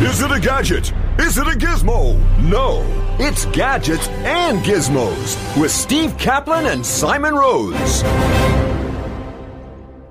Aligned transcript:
Is 0.00 0.22
it 0.22 0.30
a 0.32 0.40
gadget? 0.40 0.92
Is 1.18 1.36
it 1.36 1.46
a 1.46 1.50
gizmo? 1.50 2.18
No, 2.40 2.82
it's 3.18 3.44
gadgets 3.46 4.08
and 4.08 4.58
gizmos 4.60 5.60
with 5.60 5.70
Steve 5.70 6.12
Caplin 6.16 6.72
and 6.72 6.84
Simon 6.84 7.34
Rose. 7.34 8.02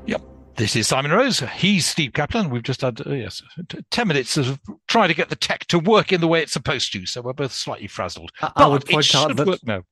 Yep, 0.05 0.21
this 0.57 0.75
is 0.75 0.87
Simon 0.87 1.11
Rose. 1.11 1.39
He's 1.39 1.87
Steve 1.87 2.11
Caplin. 2.11 2.51
We've 2.51 2.61
just 2.63 2.81
had 2.81 3.01
uh, 3.05 3.11
yes, 3.13 3.41
t- 3.67 3.79
ten 3.89 4.07
minutes 4.07 4.37
of 4.37 4.59
trying 4.87 5.07
to 5.09 5.15
get 5.15 5.29
the 5.29 5.35
tech 5.35 5.65
to 5.67 5.79
work 5.79 6.11
in 6.13 6.21
the 6.21 6.27
way 6.27 6.43
it's 6.43 6.53
supposed 6.53 6.93
to. 6.93 7.05
So 7.07 7.21
we're 7.21 7.33
both 7.33 7.51
slightly 7.51 7.87
frazzled. 7.87 8.31
I- 8.41 8.47
I 8.47 8.51
But 8.57 8.71
would 8.71 8.81
it 8.83 8.89
point 8.91 9.15
out 9.15 9.27
should 9.29 9.37
that- 9.37 9.47
work 9.47 9.59
now. 9.65 9.83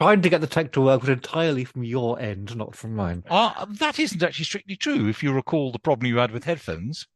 Trying 0.00 0.22
to 0.22 0.28
get 0.28 0.40
the 0.40 0.46
tech 0.48 0.72
to 0.72 0.80
work 0.80 1.02
was 1.02 1.08
entirely 1.10 1.64
from 1.64 1.84
your 1.84 2.18
end, 2.18 2.56
not 2.56 2.74
from 2.74 2.96
mine. 2.96 3.22
Uh, 3.30 3.64
that 3.68 3.98
isn't 4.00 4.22
actually 4.24 4.44
strictly 4.46 4.74
true. 4.74 5.06
If 5.08 5.22
you 5.22 5.32
recall 5.32 5.70
the 5.70 5.78
problem 5.78 6.06
you 6.08 6.16
had 6.16 6.32
with 6.32 6.44
headphones. 6.44 7.06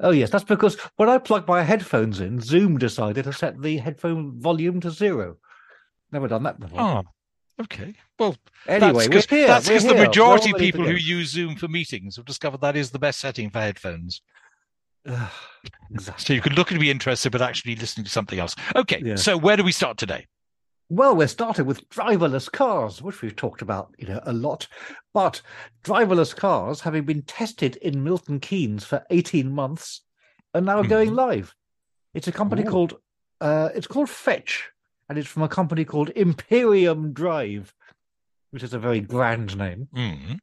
Oh, 0.00 0.10
yes, 0.10 0.30
that's 0.30 0.44
because 0.44 0.76
when 0.96 1.08
I 1.08 1.18
plugged 1.18 1.46
my 1.48 1.62
headphones 1.62 2.20
in, 2.20 2.40
Zoom 2.40 2.78
decided 2.78 3.24
to 3.24 3.32
set 3.32 3.60
the 3.62 3.76
headphone 3.78 4.40
volume 4.40 4.80
to 4.80 4.90
zero. 4.90 5.36
Never 6.10 6.28
done 6.28 6.42
that 6.42 6.58
before. 6.58 6.80
Oh, 6.80 7.02
okay. 7.62 7.94
Well, 8.18 8.36
anyway, 8.66 9.06
that's 9.06 9.30
we're 9.30 9.38
here. 9.38 9.46
That's 9.46 9.68
because 9.68 9.84
the 9.84 9.94
majority 9.94 10.50
of 10.50 10.54
all 10.54 10.58
ready 10.58 10.72
to 10.72 10.72
people 10.78 10.86
who 10.86 10.94
use 10.96 11.30
Zoom 11.30 11.56
for 11.56 11.68
meetings 11.68 12.16
have 12.16 12.24
discovered 12.24 12.60
that 12.62 12.76
is 12.76 12.90
the 12.90 12.98
best 12.98 13.20
setting 13.20 13.48
for 13.50 13.60
headphones. 13.60 14.22
exactly. 15.90 16.24
So 16.24 16.32
you 16.32 16.40
could 16.40 16.56
look 16.56 16.70
and 16.70 16.80
be 16.80 16.90
interested, 16.90 17.30
but 17.32 17.42
actually 17.42 17.76
listening 17.76 18.04
to 18.04 18.10
something 18.10 18.38
else. 18.38 18.54
Okay, 18.76 19.00
Yeah. 19.04 19.16
so 19.16 19.36
where 19.36 19.56
do 19.56 19.64
we 19.64 19.72
start 19.72 19.98
today? 19.98 20.26
Well, 20.92 21.16
we're 21.16 21.26
starting 21.26 21.64
with 21.64 21.88
driverless 21.88 22.52
cars, 22.52 23.00
which 23.00 23.22
we've 23.22 23.34
talked 23.34 23.62
about, 23.62 23.94
you 23.96 24.06
know, 24.06 24.20
a 24.24 24.32
lot. 24.34 24.68
But 25.14 25.40
driverless 25.82 26.36
cars, 26.36 26.82
having 26.82 27.06
been 27.06 27.22
tested 27.22 27.76
in 27.76 28.04
Milton 28.04 28.40
Keynes 28.40 28.84
for 28.84 29.02
18 29.08 29.50
months, 29.50 30.02
are 30.52 30.60
now 30.60 30.82
going 30.82 31.12
Mhm. 31.12 31.14
live. 31.14 31.54
It's 32.12 32.28
a 32.28 32.32
company 32.32 32.60
Ooh. 32.62 32.70
called 32.70 33.00
uh, 33.40 33.70
it's 33.74 33.86
called 33.86 34.10
Fetch, 34.10 34.70
and 35.08 35.18
it's 35.18 35.26
from 35.26 35.42
a 35.42 35.48
company 35.48 35.84
called 35.86 36.10
Imperium 36.10 37.12
Drive, 37.14 37.74
which 38.50 38.62
is 38.62 38.74
a 38.74 38.78
very 38.78 39.00
grand 39.00 39.56
name. 39.56 39.88
Mm. 39.96 40.38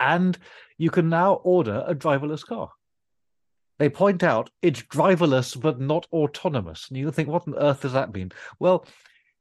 And 0.00 0.38
you 0.78 0.90
can 0.90 1.10
now 1.10 1.34
order 1.34 1.84
a 1.86 1.94
driverless 1.94 2.44
car. 2.44 2.72
They 3.78 3.90
point 3.90 4.22
out 4.22 4.48
it's 4.62 4.80
driverless 4.82 5.60
but 5.60 5.78
not 5.78 6.06
autonomous. 6.10 6.88
And 6.88 6.96
you 6.96 7.12
think, 7.12 7.28
what 7.28 7.46
on 7.46 7.54
earth 7.54 7.82
does 7.82 7.92
that 7.92 8.14
mean? 8.14 8.32
Well, 8.58 8.84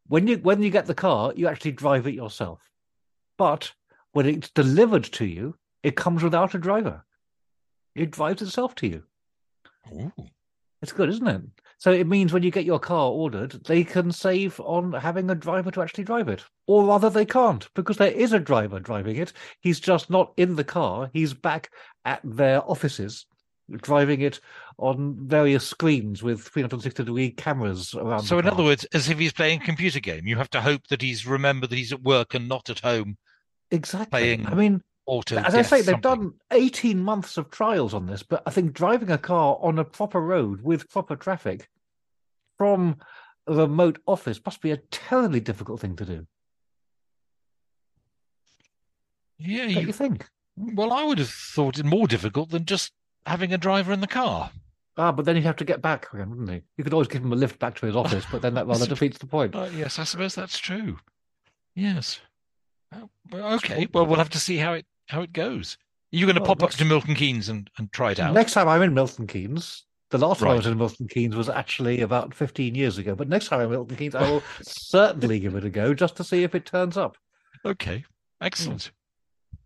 when 0.10 0.28
you 0.28 0.38
when 0.38 0.62
you 0.62 0.70
get 0.70 0.88
the 0.88 0.96
car, 0.96 1.32
you 1.36 1.48
actually 1.48 1.72
drive 1.72 2.08
it 2.08 2.16
yourself. 2.16 2.60
But 3.38 3.72
when 4.12 4.26
it's 4.26 4.50
delivered 4.50 5.06
to 5.06 5.26
you, 5.26 5.56
it 5.84 5.96
comes 5.96 6.24
without 6.24 6.56
a 6.56 6.58
driver. 6.58 7.06
It 7.96 8.12
drives 8.12 8.42
itself 8.42 8.76
to 8.76 8.88
you. 8.88 9.04
Ooh. 9.94 10.12
It's 10.82 10.92
good, 10.92 11.10
isn't 11.10 11.28
it? 11.28 11.42
So 11.78 11.92
it 11.92 12.08
means 12.08 12.34
when 12.34 12.44
you 12.44 12.52
get 12.52 12.66
your 12.66 12.80
car 12.80 13.10
ordered, 13.12 13.52
they 13.66 13.84
can 13.84 14.12
save 14.12 14.60
on 14.62 14.94
having 14.94 15.30
a 15.30 15.36
driver 15.36 15.72
to 15.72 15.82
actually 15.82 16.04
drive 16.04 16.28
it. 16.28 16.44
Or 16.68 16.86
rather, 16.86 17.10
they 17.10 17.26
can't 17.26 17.70
because 17.74 17.98
there 17.98 18.12
is 18.12 18.34
a 18.34 18.40
driver 18.40 18.80
driving 18.80 19.18
it. 19.18 19.32
He's 19.62 19.80
just 19.80 20.10
not 20.10 20.34
in 20.38 20.56
the 20.56 20.64
car. 20.64 21.10
He's 21.14 21.34
back 21.34 21.72
at 22.04 22.22
their 22.24 22.62
offices 22.70 23.26
driving 23.78 24.22
it 24.22 24.40
on 24.78 25.16
various 25.28 25.68
screens 25.68 26.24
with 26.24 26.42
360 26.42 27.04
degree 27.04 27.32
cameras 27.32 27.94
around. 27.94 28.24
So, 28.24 28.38
in 28.40 28.44
car. 28.46 28.54
other 28.54 28.64
words, 28.64 28.86
as 28.94 29.10
if 29.10 29.20
he's 29.20 29.34
playing 29.34 29.62
a 29.62 29.66
computer 29.66 30.00
game, 30.00 30.26
you 30.28 30.38
have 30.38 30.50
to 30.52 30.62
hope 30.62 30.88
that 30.88 31.02
he's 31.02 31.26
remembered 31.26 31.70
that 31.70 31.78
he's 31.78 31.94
at 31.94 32.02
work 32.02 32.34
and 32.34 32.48
not 32.48 32.70
at 32.70 32.80
home. 32.80 33.18
exactly. 33.72 34.20
playing 34.20 34.48
I 34.48 34.54
mean, 34.56 34.82
Auto. 35.06 35.38
as 35.38 35.56
I 35.56 35.64
say, 35.64 35.78
they've 35.78 36.00
something. 36.02 36.02
done 36.02 36.34
18 36.52 37.00
months 37.00 37.38
of 37.38 37.50
trials 37.50 37.94
on 37.94 38.06
this, 38.06 38.24
but 38.24 38.44
I 38.46 38.52
think 38.52 38.74
driving 38.74 39.10
a 39.10 39.18
car 39.18 39.58
on 39.62 39.80
a 39.80 39.84
proper 39.86 40.22
road 40.22 40.62
with 40.62 40.90
proper 40.90 41.16
traffic 41.16 41.68
from 42.58 42.98
a 43.48 43.54
remote 43.54 44.00
office 44.06 44.40
must 44.46 44.62
be 44.62 44.72
a 44.72 44.78
terribly 44.78 45.40
difficult 45.40 45.80
thing 45.82 45.96
to 45.96 46.06
do. 46.06 46.28
Yeah, 49.40 49.66
you, 49.66 49.88
you 49.88 49.94
think? 49.94 50.28
well, 50.58 50.92
I 50.92 51.04
would 51.04 51.18
have 51.20 51.30
thought 51.30 51.80
it 51.80 51.86
more 51.86 52.08
difficult 52.08 52.50
than 52.50 52.66
just 52.66 52.92
having 53.30 53.54
a 53.54 53.58
driver 53.58 53.94
in 53.94 54.02
the 54.02 54.08
car. 54.08 54.52
Ah, 54.98 55.12
but 55.14 55.24
then 55.24 55.36
you'd 55.38 55.46
have 55.46 55.56
to 55.58 55.66
get 55.66 55.82
back 55.82 56.12
again, 56.14 56.30
wouldn't 56.30 56.50
he? 56.50 56.62
You 56.78 56.84
could 56.84 56.94
always 56.94 57.08
give 57.08 57.24
him 57.24 57.32
a 57.32 57.36
lift 57.36 57.58
back 57.60 57.76
to 57.76 57.86
his 57.86 57.96
office, 57.96 58.26
but 58.32 58.42
then 58.42 58.54
that 58.56 58.68
rather 58.68 58.86
defeats 58.88 59.18
the 59.18 59.28
point. 59.28 59.56
Uh, 59.56 59.70
yes, 59.74 59.98
I 59.98 60.04
suppose 60.04 60.36
that's 60.36 60.58
true. 60.58 61.00
Yes. 61.76 62.20
Oh, 62.94 63.10
well, 63.32 63.54
okay. 63.54 63.88
Well, 63.94 64.06
we'll 64.06 64.18
have 64.18 64.30
to 64.32 64.40
see 64.40 64.58
how 64.58 64.74
it 64.74 64.86
how 65.08 65.22
it 65.22 65.32
goes. 65.32 65.78
You're 66.12 66.26
going 66.26 66.36
to 66.36 66.42
Well, 66.42 66.56
pop 66.56 66.64
up 66.64 66.72
to 66.72 66.86
Milton 66.86 67.16
Keynes 67.16 67.50
and, 67.50 67.70
and 67.78 67.92
try 67.92 68.12
it 68.12 68.20
out. 68.20 68.34
Next 68.34 68.54
time 68.54 68.68
I'm 68.68 68.82
in 68.82 68.94
Milton 68.94 69.28
Keynes, 69.28 69.86
the 70.10 70.18
last 70.18 70.40
time 70.40 70.50
I 70.50 70.56
was 70.56 70.66
in 70.66 70.78
Milton 70.78 71.08
Keynes 71.08 71.36
was 71.36 71.50
actually 71.50 72.02
about 72.02 72.34
15 72.34 72.74
years 72.74 72.98
ago, 72.98 73.14
but 73.16 73.30
next 73.30 73.48
time 73.48 73.60
I'm 73.60 73.66
in 73.68 73.72
Milton 73.72 73.96
Keynes, 73.96 74.16
I 74.16 74.30
will 74.30 74.44
certainly 74.62 75.40
give 75.40 75.56
it 75.56 75.64
a 75.64 75.70
go 75.70 75.94
just 75.94 76.16
to 76.18 76.24
see 76.24 76.44
if 76.44 76.56
it 76.56 76.66
turns 76.66 76.98
up. 76.98 77.16
Okay. 77.64 78.04
Excellent. 78.42 78.92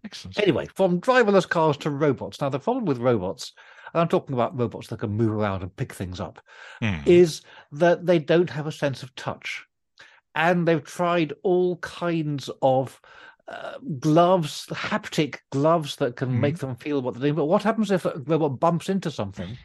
Excellent. 0.03 0.39
Anyway, 0.39 0.67
from 0.75 0.99
driverless 0.99 1.47
cars 1.47 1.77
to 1.77 1.89
robots. 1.89 2.41
Now, 2.41 2.49
the 2.49 2.59
problem 2.59 2.85
with 2.85 2.97
robots, 2.97 3.53
and 3.93 4.01
I'm 4.01 4.07
talking 4.07 4.33
about 4.33 4.57
robots 4.57 4.87
that 4.87 4.99
can 4.99 5.11
move 5.11 5.31
around 5.31 5.61
and 5.61 5.75
pick 5.75 5.93
things 5.93 6.19
up, 6.19 6.39
Hmm. 6.81 6.99
is 7.05 7.41
that 7.71 8.05
they 8.05 8.19
don't 8.19 8.49
have 8.49 8.67
a 8.67 8.71
sense 8.71 9.03
of 9.03 9.15
touch. 9.15 9.65
And 10.35 10.67
they've 10.67 10.83
tried 10.83 11.33
all 11.43 11.77
kinds 11.77 12.49
of 12.61 12.99
uh, 13.49 13.77
gloves, 13.99 14.67
haptic 14.67 15.39
gloves 15.51 15.97
that 15.97 16.15
can 16.15 16.29
Mhm. 16.29 16.39
make 16.39 16.57
them 16.59 16.77
feel 16.77 17.01
what 17.01 17.13
they're 17.13 17.21
doing. 17.23 17.35
But 17.35 17.45
what 17.45 17.61
happens 17.61 17.91
if 17.91 18.05
a 18.05 18.17
robot 18.25 18.57
bumps 18.57 18.87
into 18.87 19.11
something, 19.11 19.57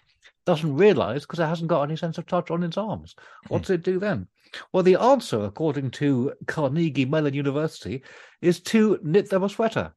doesn't 0.47 0.76
realize 0.76 1.22
because 1.22 1.38
it 1.38 1.47
hasn't 1.47 1.69
got 1.69 1.82
any 1.82 1.94
sense 1.94 2.19
of 2.19 2.26
touch 2.26 2.50
on 2.50 2.65
its 2.65 2.76
arms? 2.76 3.15
What 3.47 3.62
does 3.62 3.70
it 3.70 3.84
do 3.84 4.00
then? 4.00 4.26
Well, 4.72 4.82
the 4.82 4.97
answer, 4.97 5.44
according 5.44 5.93
to 5.93 6.32
Carnegie 6.49 7.05
Mellon 7.05 7.34
University, 7.34 8.03
is 8.43 8.59
to 8.62 8.99
knit 9.05 9.31
them 9.31 9.44
a 9.44 9.49
sweater. 9.49 9.94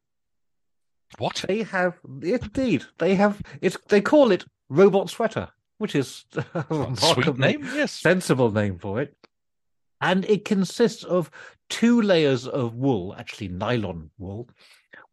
What? 1.17 1.43
They 1.47 1.63
have 1.63 1.99
indeed. 2.21 2.85
They 2.97 3.15
have 3.15 3.41
it's 3.61 3.77
they 3.89 4.01
call 4.01 4.31
it 4.31 4.45
robot 4.69 5.09
sweater, 5.09 5.49
which 5.77 5.95
is 5.95 6.25
a 6.53 6.95
Sweet 6.95 7.37
name, 7.37 7.67
yes. 7.73 7.91
sensible 7.91 8.51
name 8.51 8.77
for 8.79 9.01
it. 9.01 9.15
And 9.99 10.25
it 10.25 10.45
consists 10.45 11.03
of 11.03 11.29
two 11.69 12.01
layers 12.01 12.47
of 12.47 12.75
wool, 12.75 13.13
actually 13.17 13.49
nylon 13.49 14.09
wool, 14.17 14.49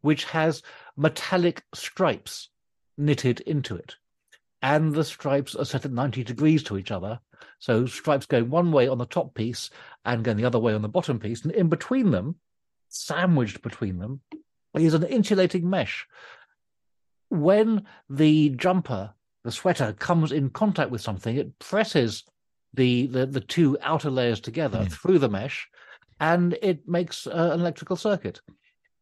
which 0.01 0.23
has 0.25 0.63
metallic 0.97 1.63
stripes 1.73 2.49
knitted 2.97 3.41
into 3.41 3.75
it. 3.75 3.95
And 4.61 4.93
the 4.93 5.03
stripes 5.03 5.55
are 5.55 5.65
set 5.65 5.85
at 5.85 5.91
90 5.91 6.23
degrees 6.23 6.63
to 6.63 6.77
each 6.77 6.91
other. 6.91 7.19
So 7.59 7.85
stripes 7.85 8.25
going 8.25 8.49
one 8.49 8.71
way 8.71 8.87
on 8.87 8.97
the 8.97 9.05
top 9.05 9.33
piece 9.33 9.69
and 10.05 10.23
going 10.23 10.37
the 10.37 10.45
other 10.45 10.59
way 10.59 10.73
on 10.73 10.81
the 10.81 10.89
bottom 10.89 11.19
piece. 11.19 11.43
And 11.43 11.53
in 11.53 11.69
between 11.69 12.11
them, 12.11 12.35
sandwiched 12.89 13.61
between 13.61 13.99
them, 13.99 14.21
is 14.75 14.93
an 14.93 15.03
insulating 15.03 15.69
mesh. 15.69 16.07
When 17.29 17.85
the 18.09 18.49
jumper, 18.51 19.13
the 19.43 19.51
sweater, 19.51 19.93
comes 19.93 20.31
in 20.31 20.49
contact 20.49 20.91
with 20.91 21.01
something, 21.01 21.35
it 21.35 21.57
presses 21.59 22.23
the 22.73 23.07
the, 23.07 23.25
the 23.25 23.41
two 23.41 23.77
outer 23.81 24.09
layers 24.11 24.39
together 24.39 24.79
Mm. 24.79 24.91
through 24.91 25.19
the 25.19 25.29
mesh, 25.29 25.67
and 26.19 26.57
it 26.61 26.87
makes 26.87 27.27
uh, 27.27 27.51
an 27.53 27.59
electrical 27.59 27.95
circuit. 27.95 28.41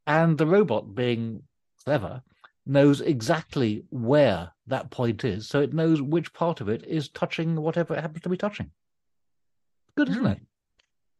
And 0.06 0.38
the 0.38 0.47
robot, 0.47 0.95
being 0.95 1.44
clever, 1.83 2.21
knows 2.65 3.01
exactly 3.01 3.83
where 3.89 4.51
that 4.68 4.89
point 4.89 5.24
is, 5.25 5.47
so 5.47 5.62
it 5.62 5.74
knows 5.74 6.01
which 6.01 6.33
part 6.33 6.62
of 6.62 6.69
it 6.69 6.86
is 6.86 7.09
touching 7.09 7.56
whatever 7.56 7.94
it 7.94 8.01
happens 8.01 8.21
to 8.24 8.30
be 8.30 8.38
touching. 8.38 8.71
Good, 9.95 10.09
isn't 10.09 10.21
Hmm. 10.21 10.27
it? 10.31 10.39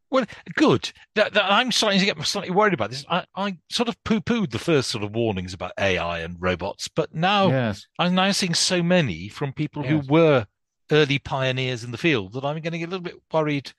Well, 0.10 0.26
good. 0.56 0.92
That, 1.16 1.34
that- 1.34 1.52
I'm 1.52 1.72
starting 1.72 2.00
to 2.00 2.06
get 2.06 2.22
slightly 2.26 2.52
worried 2.52 2.74
about 2.74 2.92
this. 2.92 3.04
I, 3.10 3.26
I 3.36 3.58
sort 3.70 3.90
of 3.90 4.02
poo-pooed 4.06 4.52
the 4.52 4.60
first 4.60 4.90
sort 4.90 5.04
of 5.04 5.14
warnings 5.14 5.54
about 5.54 5.74
AI 5.78 6.20
and 6.20 6.38
robots, 6.40 6.88
but 6.88 7.14
now 7.14 7.50
Yes. 7.50 7.86
I'm 8.00 8.16
now 8.16 8.32
seeing 8.32 8.54
so 8.54 8.82
many 8.82 9.28
from 9.28 9.52
people 9.54 9.84
Yes. 9.84 9.92
who 9.92 10.14
were 10.14 10.48
early 10.92 11.20
pioneers 11.20 11.84
in 11.84 11.92
the 11.92 11.98
field 11.98 12.32
that 12.34 12.46
I'm 12.46 12.60
getting 12.62 12.84
a 12.84 12.88
little 12.88 13.04
bit 13.04 13.16
worried. 13.34 13.74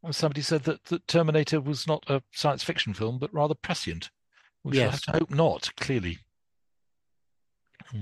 When 0.00 0.12
somebody 0.14 0.40
said 0.40 0.62
that, 0.64 0.84
that 0.84 1.06
Terminator 1.08 1.60
was 1.60 1.86
not 1.86 2.04
a 2.08 2.22
science 2.32 2.62
fiction 2.62 2.94
film, 2.94 3.18
but 3.18 3.32
rather 3.34 3.54
prescient, 3.54 4.10
which 4.62 4.78
I 4.78 4.82
have 4.84 4.92
Yes. 4.92 5.00
to 5.02 5.12
hope 5.12 5.30
not. 5.30 5.70
Clearly. 5.76 6.18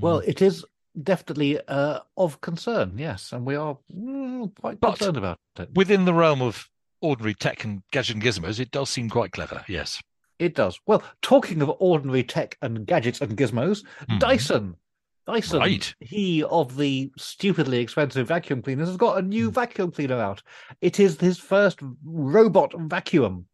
Well, 0.00 0.21
Hmm. 0.21 0.29
it 0.31 0.41
is 0.43 0.65
definitely 1.03 1.59
uh, 1.67 2.00
of 2.17 2.41
concern. 2.41 2.99
Yes, 2.99 3.32
and 3.32 3.44
we 3.44 3.55
are 3.56 3.76
mm, 3.94 4.53
quite 4.61 4.81
But- 4.81 4.97
concerned 4.99 5.17
about 5.17 5.38
it. 5.59 5.71
Within 5.75 6.05
the 6.05 6.15
realm 6.15 6.41
of 6.41 6.69
ordinary 7.05 7.35
tech 7.35 7.65
and 7.65 7.83
gadget 7.93 8.15
and 8.17 8.23
gizmos, 8.25 8.59
it 8.59 8.71
does 8.71 8.91
seem 8.91 9.09
quite 9.11 9.33
clever. 9.33 9.65
Yes. 9.69 10.03
It 10.39 10.55
does. 10.55 10.81
Well, 10.87 11.03
talking 11.23 11.62
of 11.62 11.71
ordinary 11.79 12.25
tech 12.25 12.56
and 12.62 12.87
gadgets 12.87 13.21
and 13.21 13.37
gizmos, 13.37 13.85
Mhm. 14.09 14.19
Dyson. 14.19 14.77
Dyson, 15.27 15.59
Right. 15.61 15.95
he 16.01 16.43
of 16.45 16.77
the 16.77 17.11
stupidly 17.17 17.79
expensive 17.79 18.29
vacuum 18.29 18.61
cleaners, 18.61 18.89
has 18.89 18.97
got 18.97 19.19
a 19.19 19.23
new 19.23 19.47
Hmm. 19.49 19.55
vacuum 19.55 19.91
cleaner 19.93 20.21
out. 20.21 20.43
It 20.81 20.99
is 21.01 21.19
his 21.21 21.39
first 21.39 21.79
robot 22.05 22.75
vacuum. 22.77 23.47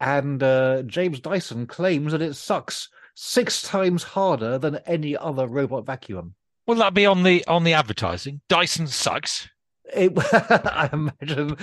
And 0.00 0.42
uh, 0.42 0.82
James 0.82 1.18
Dyson 1.20 1.66
claims 1.66 2.12
that 2.12 2.22
it 2.22 2.34
sucks 2.34 2.88
six 3.14 3.62
times 3.62 4.02
harder 4.04 4.58
than 4.58 4.76
any 4.86 5.16
other 5.16 5.46
robot 5.48 5.84
vacuum. 5.86 6.34
Will 6.68 6.76
that 6.76 6.94
be 6.94 7.06
on 7.06 7.22
the 7.24 7.44
on 7.46 7.64
the 7.64 7.72
advertising? 7.72 8.40
Dyson 8.48 8.86
sucks. 8.86 9.48
It, 9.94 10.12
I 10.32 10.90
imagine 10.92 11.56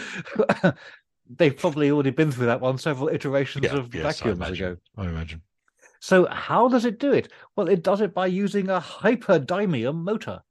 they've 1.38 1.56
probably 1.58 1.92
already 1.92 2.12
been 2.12 2.32
through 2.32 2.48
that 2.48 2.62
one 2.62 2.78
several 2.78 3.10
iterations 3.10 3.66
Yeah, 3.66 3.78
of 3.78 3.94
yes, 3.94 4.06
I 4.06 4.10
vacuums 4.10 4.38
imagine. 4.38 4.66
ago. 4.68 4.78
I 4.98 5.06
imagine. 5.06 5.42
So 6.00 6.28
how 6.28 6.68
does 6.68 6.86
it 6.86 7.00
do 7.00 7.12
it? 7.12 7.32
Well, 7.56 7.68
it 7.68 7.82
does 7.84 8.02
it 8.02 8.14
by 8.14 8.28
using 8.28 8.70
a 8.70 8.80
hyperdymium 8.80 9.96
motor. 10.04 10.42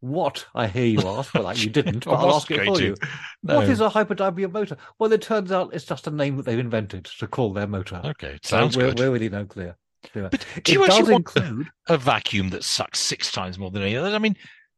What, 0.00 0.46
I 0.54 0.66
hear 0.66 0.84
you 0.84 1.00
ask? 1.06 1.32
Well, 1.32 1.44
like 1.44 1.62
you 1.64 1.70
didn't, 1.78 2.04
but 2.04 2.12
I 2.14 2.22
I'll 2.22 2.34
ask 2.34 2.50
it 2.50 2.64
for 2.64 2.76
to. 2.76 2.84
you. 2.84 2.96
No. 3.44 3.56
What 3.56 3.68
is 3.68 3.80
a 3.80 3.88
hyperdymium 3.88 4.50
motor? 4.52 4.76
Well, 4.98 5.12
it 5.12 5.22
turns 5.22 5.52
out 5.52 5.72
it's 5.74 5.84
just 5.84 6.08
a 6.08 6.10
name 6.10 6.36
that 6.36 6.44
they've 6.44 6.58
invented 6.58 7.04
to 7.04 7.26
call 7.28 7.52
their 7.52 7.68
motor. 7.68 8.00
Okay, 8.04 8.38
So 8.42 8.56
sounds 8.58 8.76
we're, 8.76 8.88
good. 8.88 8.98
we're 8.98 9.12
really 9.12 9.28
no 9.28 9.44
clear. 9.44 9.76
But 10.12 10.34
It 10.56 10.64
do 10.64 10.72
you 10.72 10.78
does 10.86 10.88
actually 10.98 11.12
want 11.12 11.36
include 11.36 11.68
a 11.88 11.96
vacuum 11.96 12.48
that 12.50 12.64
sucks 12.64 12.98
six 12.98 13.30
times 13.30 13.58
more 13.60 13.70
than 13.70 13.82
any 13.82 13.96
other? 13.96 14.12
I 14.12 14.18
mean, 14.18 14.36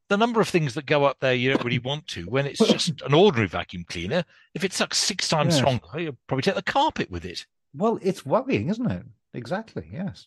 the 0.08 0.16
number 0.16 0.40
of 0.40 0.48
things 0.48 0.74
that 0.74 0.86
go 0.86 1.04
up 1.04 1.18
there 1.20 1.34
you 1.34 1.50
don't 1.50 1.64
really 1.64 1.78
want 1.78 2.06
to 2.08 2.24
when 2.24 2.46
it's 2.46 2.58
just 2.66 3.00
an 3.06 3.14
ordinary 3.14 3.48
vacuum 3.48 3.84
cleaner. 3.88 4.24
If 4.54 4.64
it 4.64 4.72
sucks 4.72 4.98
six 4.98 5.28
times 5.28 5.56
stronger, 5.56 5.98
you'll 6.00 6.18
probably 6.26 6.42
take 6.42 6.54
the 6.56 6.62
carpet 6.62 7.10
with 7.10 7.24
it. 7.24 7.46
Well, 7.74 7.98
it's 8.02 8.24
worrying, 8.26 8.68
isn't 8.68 8.90
it? 8.90 9.02
Exactly, 9.32 9.88
yes. 9.92 10.26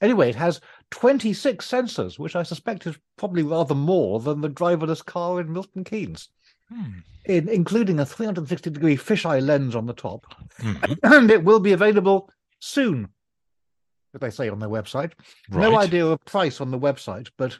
Anyway, 0.00 0.28
it 0.28 0.34
has 0.34 0.60
26 0.90 1.66
sensors, 1.66 2.18
which 2.18 2.36
I 2.36 2.42
suspect 2.42 2.86
is 2.86 2.98
probably 3.16 3.42
rather 3.42 3.74
more 3.74 4.20
than 4.20 4.40
the 4.40 4.50
driverless 4.50 5.04
car 5.04 5.40
in 5.40 5.52
Milton 5.52 5.84
Keynes, 5.84 6.28
Hmm. 6.68 6.98
in, 7.26 7.48
including 7.48 8.00
a 8.00 8.04
360 8.06 8.70
degree 8.70 8.96
fisheye 8.96 9.40
lens 9.40 9.76
on 9.76 9.86
the 9.86 9.92
top. 9.94 10.26
Mhm. 10.58 10.98
And 11.04 11.30
it 11.30 11.44
will 11.44 11.60
be 11.60 11.72
available 11.72 12.28
soon, 12.58 13.08
as 14.14 14.20
they 14.20 14.30
say 14.30 14.48
on 14.48 14.58
their 14.58 14.68
website. 14.68 15.12
No 15.48 15.78
idea 15.78 16.04
of 16.06 16.24
price 16.24 16.60
on 16.60 16.70
the 16.72 16.78
website, 16.78 17.28
but 17.38 17.56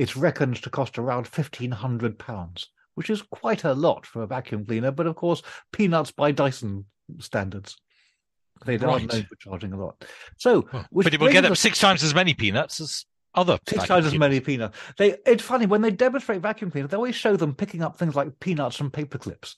it's 0.00 0.16
reckoned 0.16 0.56
to 0.62 0.70
cost 0.70 0.98
around 0.98 1.26
£1,500, 1.30 2.66
which 2.94 3.10
is 3.10 3.20
quite 3.20 3.64
a 3.64 3.74
lot 3.74 4.06
for 4.06 4.22
a 4.22 4.26
vacuum 4.26 4.64
cleaner, 4.64 4.90
but 4.90 5.06
of 5.06 5.14
course, 5.14 5.42
peanuts 5.72 6.10
by 6.10 6.32
Dyson 6.32 6.86
standards. 7.18 7.76
They 8.64 8.76
are 8.76 8.78
Right. 8.78 9.06
known 9.06 9.24
for 9.24 9.36
charging 9.36 9.74
a 9.74 9.76
lot. 9.76 10.02
So, 10.38 10.66
well, 10.72 10.86
but 10.90 11.12
it 11.12 11.20
will 11.20 11.30
get 11.30 11.44
up 11.44 11.54
six 11.58 11.78
times 11.78 12.02
as 12.02 12.14
many 12.14 12.32
peanuts 12.32 12.80
as 12.80 13.04
other 13.34 13.58
six 13.68 13.86
times 13.86 14.06
as 14.06 14.16
many 14.18 14.40
peanuts. 14.40 14.78
They 14.96 15.18
it's 15.26 15.42
funny 15.42 15.66
when 15.66 15.82
they 15.82 15.90
demonstrate 15.90 16.40
vacuum 16.40 16.70
cleaners, 16.70 16.90
they 16.90 16.96
always 16.96 17.14
show 17.14 17.36
them 17.36 17.54
picking 17.54 17.82
up 17.82 17.98
things 17.98 18.14
like 18.16 18.40
peanuts 18.40 18.80
and 18.80 18.90
paper 18.90 19.18
clips, 19.18 19.54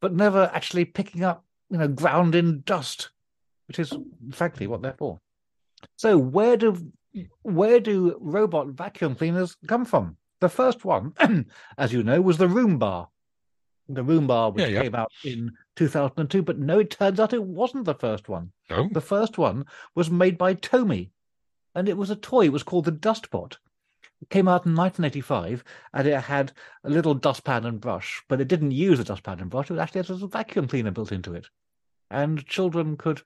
but 0.00 0.14
never 0.14 0.48
actually 0.54 0.84
picking 0.84 1.24
up, 1.24 1.44
you 1.68 1.78
know, 1.78 1.88
ground 1.88 2.36
in 2.36 2.62
dust, 2.64 3.10
which 3.66 3.80
is 3.80 3.92
frankly 4.30 4.68
what 4.68 4.82
they're 4.82 4.94
for. 4.94 5.18
So 5.96 6.16
where 6.16 6.56
do 6.56 6.92
where 7.42 7.80
do 7.80 8.16
robot 8.20 8.68
vacuum 8.68 9.14
cleaners 9.14 9.56
come 9.66 9.84
from? 9.84 10.16
The 10.40 10.48
first 10.48 10.84
one, 10.84 11.14
as 11.78 11.92
you 11.92 12.02
know, 12.02 12.20
was 12.20 12.38
the 12.38 12.46
Roomba. 12.46 13.08
The 13.88 14.02
Roomba, 14.02 14.54
which 14.54 14.62
Yeah, 14.62 14.68
yeah. 14.68 14.82
came 14.82 14.94
out 14.94 15.12
in 15.24 15.50
2002, 15.76 16.42
but 16.42 16.58
no, 16.58 16.78
it 16.78 16.90
turns 16.90 17.18
out 17.20 17.32
it 17.32 17.42
wasn't 17.42 17.84
the 17.84 17.94
first 17.94 18.28
one. 18.28 18.52
Oh, 18.70 18.88
The 18.92 19.00
first 19.00 19.36
one 19.36 19.66
was 19.94 20.10
made 20.10 20.38
by 20.38 20.54
Tomy, 20.54 21.10
and 21.74 21.88
it 21.88 21.96
was 21.96 22.10
a 22.10 22.16
toy. 22.16 22.44
It 22.46 22.52
was 22.52 22.62
called 22.62 22.84
the 22.84 22.92
Dustbot. 22.92 23.56
It 24.22 24.30
came 24.30 24.48
out 24.48 24.66
in 24.66 24.74
1985, 24.76 25.64
and 25.94 26.06
it 26.06 26.20
had 26.20 26.52
a 26.84 26.90
little 26.90 27.14
dustpan 27.14 27.64
and 27.64 27.80
brush, 27.80 28.22
but 28.28 28.40
it 28.40 28.48
didn't 28.48 28.70
use 28.72 29.00
a 29.00 29.04
dustpan 29.04 29.40
and 29.40 29.50
brush. 29.50 29.70
It 29.70 29.78
actually 29.78 30.02
had 30.02 30.10
a 30.22 30.26
vacuum 30.26 30.68
cleaner 30.68 30.90
built 30.90 31.10
into 31.10 31.34
it, 31.34 31.48
and 32.10 32.46
children 32.46 32.96
could. 32.96 33.22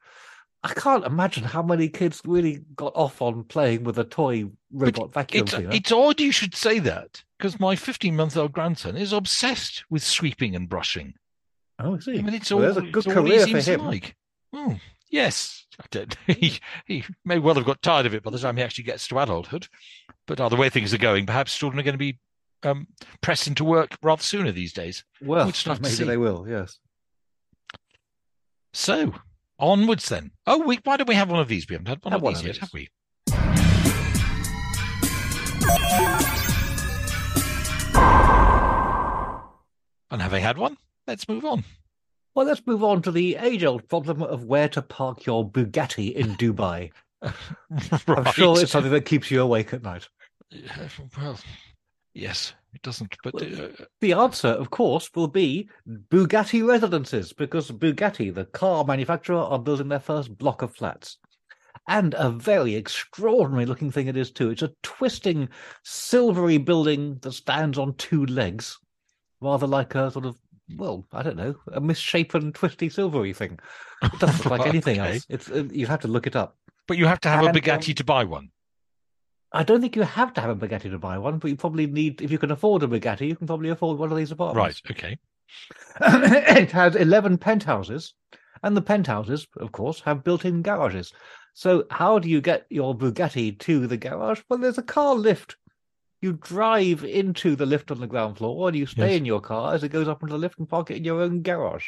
I 0.65 0.73
can't 0.73 1.05
imagine 1.05 1.45
how 1.45 1.63
many 1.63 1.91
kids 1.91 2.23
really 2.25 2.63
got 2.75 2.93
off 2.97 3.21
on 3.21 3.45
playing 3.45 3.85
with 3.85 3.99
a 3.99 4.05
toy 4.05 4.47
robot 4.73 5.13
vacuum 5.13 5.43
it's, 5.43 5.53
cleaner. 5.53 5.71
it's 5.73 5.93
odd 5.93 6.21
you 6.21 6.33
should 6.33 6.55
say 6.55 6.79
that 6.79 7.23
because 7.39 7.61
my 7.61 7.77
15 7.77 8.17
month 8.17 8.35
old 8.35 8.53
grandson 8.53 8.97
is 8.97 9.13
obsessed 9.13 9.85
with 9.91 10.03
sweeping 10.03 10.57
and 10.57 10.69
brushing. 10.69 11.15
oh, 11.79 11.97
I 11.97 11.99
see. 11.99 12.19
I 12.19 12.23
mean, 12.23 12.35
it's 12.35 12.51
Well, 12.51 12.61
all, 12.61 12.63
there's 12.63 12.77
a 12.79 12.91
good 12.91 13.07
it's 13.07 13.15
all 13.15 13.25
he 13.25 13.37
career 13.37 13.47
for 13.47 13.71
him. 13.71 13.85
like. 13.85 14.17
Oh, 14.55 14.77
yes. 15.11 15.67
I 15.79 15.85
don't, 15.91 16.17
he, 16.27 16.59
he 16.87 17.05
may 17.27 17.39
well 17.39 17.57
have 17.57 17.67
got 17.67 17.83
tired 17.83 18.07
of 18.07 18.15
it 18.15 18.23
by 18.23 18.31
the 18.31 18.39
time 18.39 18.57
he 18.57 18.63
actually 18.63 18.85
gets 18.85 19.07
to 19.09 19.19
adulthood. 19.19 19.69
But 20.27 20.41
uh, 20.41 20.49
the 20.49 20.57
way 20.57 20.71
things 20.71 20.95
are 20.95 20.99
going, 20.99 21.27
perhaps 21.27 21.59
children 21.59 21.79
are 21.79 21.83
going 21.83 21.95
to 21.95 21.99
be 21.99 22.19
um, 22.63 22.87
pressed 23.21 23.47
into 23.47 23.65
work 23.65 23.99
rather 24.03 24.23
sooner 24.23 24.51
these 24.51 24.73
days. 24.73 25.05
Well, 25.21 25.45
We'll 25.45 25.53
just 25.53 25.67
have 25.67 25.77
to 25.77 25.83
maybe 25.83 26.05
they 26.05 26.17
will. 26.17 26.47
Yes. 26.49 26.79
So, 28.73 29.13
onwards 29.59 30.09
then. 30.09 30.33
Oh, 30.47 30.59
we, 30.59 30.79
why 30.85 30.97
don't 30.97 31.09
we 31.09 31.15
have 31.15 31.31
one 31.31 31.41
of 31.41 31.49
these? 31.49 31.69
We 31.69 31.75
haven't 31.75 31.89
had 31.89 32.05
one 32.05 32.13
Have 32.13 32.19
of 32.21 32.23
one 32.23 32.33
these 32.35 32.41
of 32.41 32.47
yet, 32.47 32.57
have 32.59 32.73
we? 32.73 32.89
And 40.11 40.23
having 40.23 40.43
had 40.43 40.59
one, 40.59 40.77
let's 41.07 41.29
move 41.29 41.45
on. 41.45 41.65
Well, 42.35 42.47
let's 42.47 42.67
move 42.67 42.85
on 42.85 43.03
to 43.03 43.11
the 43.11 43.37
age-old 43.37 43.89
problem 43.89 44.23
of 44.23 44.45
where 44.45 44.69
to 44.71 44.83
park 44.83 45.27
your 45.27 45.49
Bugatti 45.49 46.13
in 46.15 46.35
Dubai. 46.37 46.91
I'm 47.23 48.33
sure 48.33 48.61
it's 48.61 48.73
something 48.73 48.93
that 48.93 49.07
keeps 49.07 49.31
you 49.31 49.41
awake 49.41 49.73
at 49.73 49.83
night. 49.83 50.09
Yeah, 50.51 50.89
Well, 51.17 51.39
yes, 52.15 52.55
it 52.73 52.83
doesn't. 52.83 53.17
But 53.23 53.43
uh, 53.43 53.69
The 54.01 54.13
answer, 54.13 54.49
of 54.49 54.71
course, 54.71 55.11
will 55.15 55.29
be 55.29 55.69
Bugatti 56.11 56.67
residences, 56.67 57.33
because 57.33 57.71
Bugatti, 57.71 58.33
the 58.35 58.45
car 58.47 58.85
manufacturer, 58.85 59.39
are 59.39 59.59
building 59.59 59.89
their 59.89 60.01
first 60.01 60.37
block 60.37 60.63
of 60.63 60.75
flats. 60.75 61.19
And 61.87 62.15
a 62.17 62.31
very 62.31 62.75
extraordinary 62.75 63.67
looking 63.67 63.91
thing 63.91 64.07
it 64.07 64.17
is, 64.17 64.31
too. 64.31 64.51
It's 64.51 64.63
a 64.63 64.73
twisting, 64.83 65.49
silvery 65.85 66.57
building 66.59 67.19
that 67.23 67.33
stands 67.33 67.79
on 67.79 67.95
two 67.97 68.25
legs, 68.27 68.79
rather 69.41 69.67
like 69.67 69.95
a 69.95 70.11
sort 70.11 70.25
of, 70.25 70.37
well, 70.79 71.07
I 71.13 71.23
don't 71.23 71.37
know, 71.37 71.55
a 71.73 71.81
misshapen, 71.81 72.53
twisty, 72.53 72.89
silvery 72.89 73.35
thing. 73.35 73.59
It 74.13 74.19
doesn't 74.19 74.39
look 74.39 74.51
like 74.51 74.67
anything 74.67 74.99
Okay. 74.99 75.13
else. 75.13 75.27
It's 75.29 75.51
uh, 75.51 75.65
You 75.71 75.87
have 75.87 76.01
to 76.01 76.09
look 76.09 76.27
it 76.27 76.37
up. 76.37 76.57
but 76.87 76.97
you 76.97 77.07
have 77.07 77.21
to 77.21 77.29
have 77.29 77.45
a 77.45 77.49
Bugatti 77.51 77.91
um, 77.91 77.95
to 77.97 78.05
buy 78.05 78.25
one. 78.25 78.49
I 79.55 79.63
don't 79.63 79.81
think 79.81 79.95
you 79.97 80.03
have 80.03 80.35
to 80.35 80.41
have 80.41 80.51
a 80.51 80.57
Bugatti 80.57 80.91
to 80.91 80.99
buy 80.99 81.17
one, 81.17 81.39
but 81.39 81.49
you 81.49 81.57
probably 81.57 81.87
need, 81.87 82.21
if 82.21 82.31
you 82.31 82.39
can 82.39 82.51
afford 82.51 82.83
a 82.83 82.89
Bugatti, 82.89 83.29
you 83.29 83.37
can 83.37 83.47
probably 83.47 83.69
afford 83.71 83.99
one 83.99 84.11
of 84.11 84.19
these 84.19 84.33
apartments. 84.33 84.83
Right. 84.85 84.97
Okay. 84.97 85.19
it 86.61 86.71
has 86.73 86.97
11 86.97 87.39
penthouses, 87.39 88.15
and 88.65 88.77
the 88.77 88.83
penthouses, 88.83 89.47
of 89.59 89.71
course, 89.73 90.01
have 90.01 90.25
built 90.25 90.45
in 90.45 90.61
garages. 90.63 91.13
So, 91.55 91.85
how 91.91 92.19
do 92.19 92.29
you 92.29 92.41
get 92.41 92.67
your 92.69 92.97
Bugatti 92.97 93.57
to 93.61 93.87
the 93.87 93.97
garage? 93.97 94.41
Well, 94.49 94.59
there's 94.59 94.79
a 94.79 94.83
car 94.83 95.15
lift. 95.15 95.57
You 96.21 96.33
drive 96.33 97.05
into 97.05 97.55
the 97.55 97.67
lift 97.67 97.91
on 97.93 98.01
the 98.01 98.07
ground 98.09 98.39
floor, 98.39 98.67
and 98.69 98.77
you 98.77 98.87
stay 98.87 99.11
Yes. 99.13 99.19
in 99.19 99.25
your 99.25 99.41
car 99.41 99.73
as 99.75 99.85
it 99.85 99.91
goes 99.91 100.09
up 100.09 100.21
into 100.23 100.33
the 100.33 100.39
lift 100.39 100.59
and 100.59 100.69
park 100.69 100.91
it 100.91 100.97
in 100.97 101.05
your 101.05 101.21
own 101.21 101.43
garage 101.43 101.87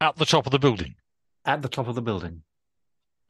At 0.00 0.16
the 0.16 0.24
top 0.24 0.46
of 0.46 0.52
the 0.52 0.58
building. 0.58 0.94
at 1.44 1.60
the 1.60 1.68
top 1.68 1.88
of 1.88 1.94
the 1.96 2.02
building. 2.02 2.42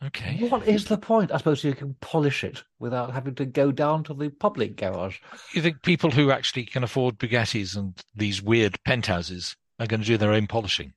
Okay. 0.04 0.48
What 0.48 0.66
is 0.66 0.86
the 0.86 0.98
point? 0.98 1.30
I 1.32 1.36
suppose 1.38 1.62
you 1.62 1.74
can 1.74 1.94
polish 2.00 2.42
it 2.42 2.64
without 2.80 3.12
having 3.12 3.34
to 3.36 3.44
go 3.44 3.70
down 3.70 4.02
to 4.04 4.14
the 4.14 4.30
public 4.30 4.76
garage. 4.76 5.18
You 5.54 5.62
think 5.62 5.82
people 5.82 6.10
who 6.10 6.30
actually 6.32 6.64
can 6.64 6.82
afford 6.82 7.18
Bugattis 7.18 7.76
and 7.76 7.94
these 8.14 8.42
weird 8.42 8.82
penthouses 8.84 9.54
are 9.78 9.86
going 9.86 10.00
to 10.00 10.06
do 10.06 10.16
their 10.16 10.32
own 10.32 10.46
polishing? 10.48 10.92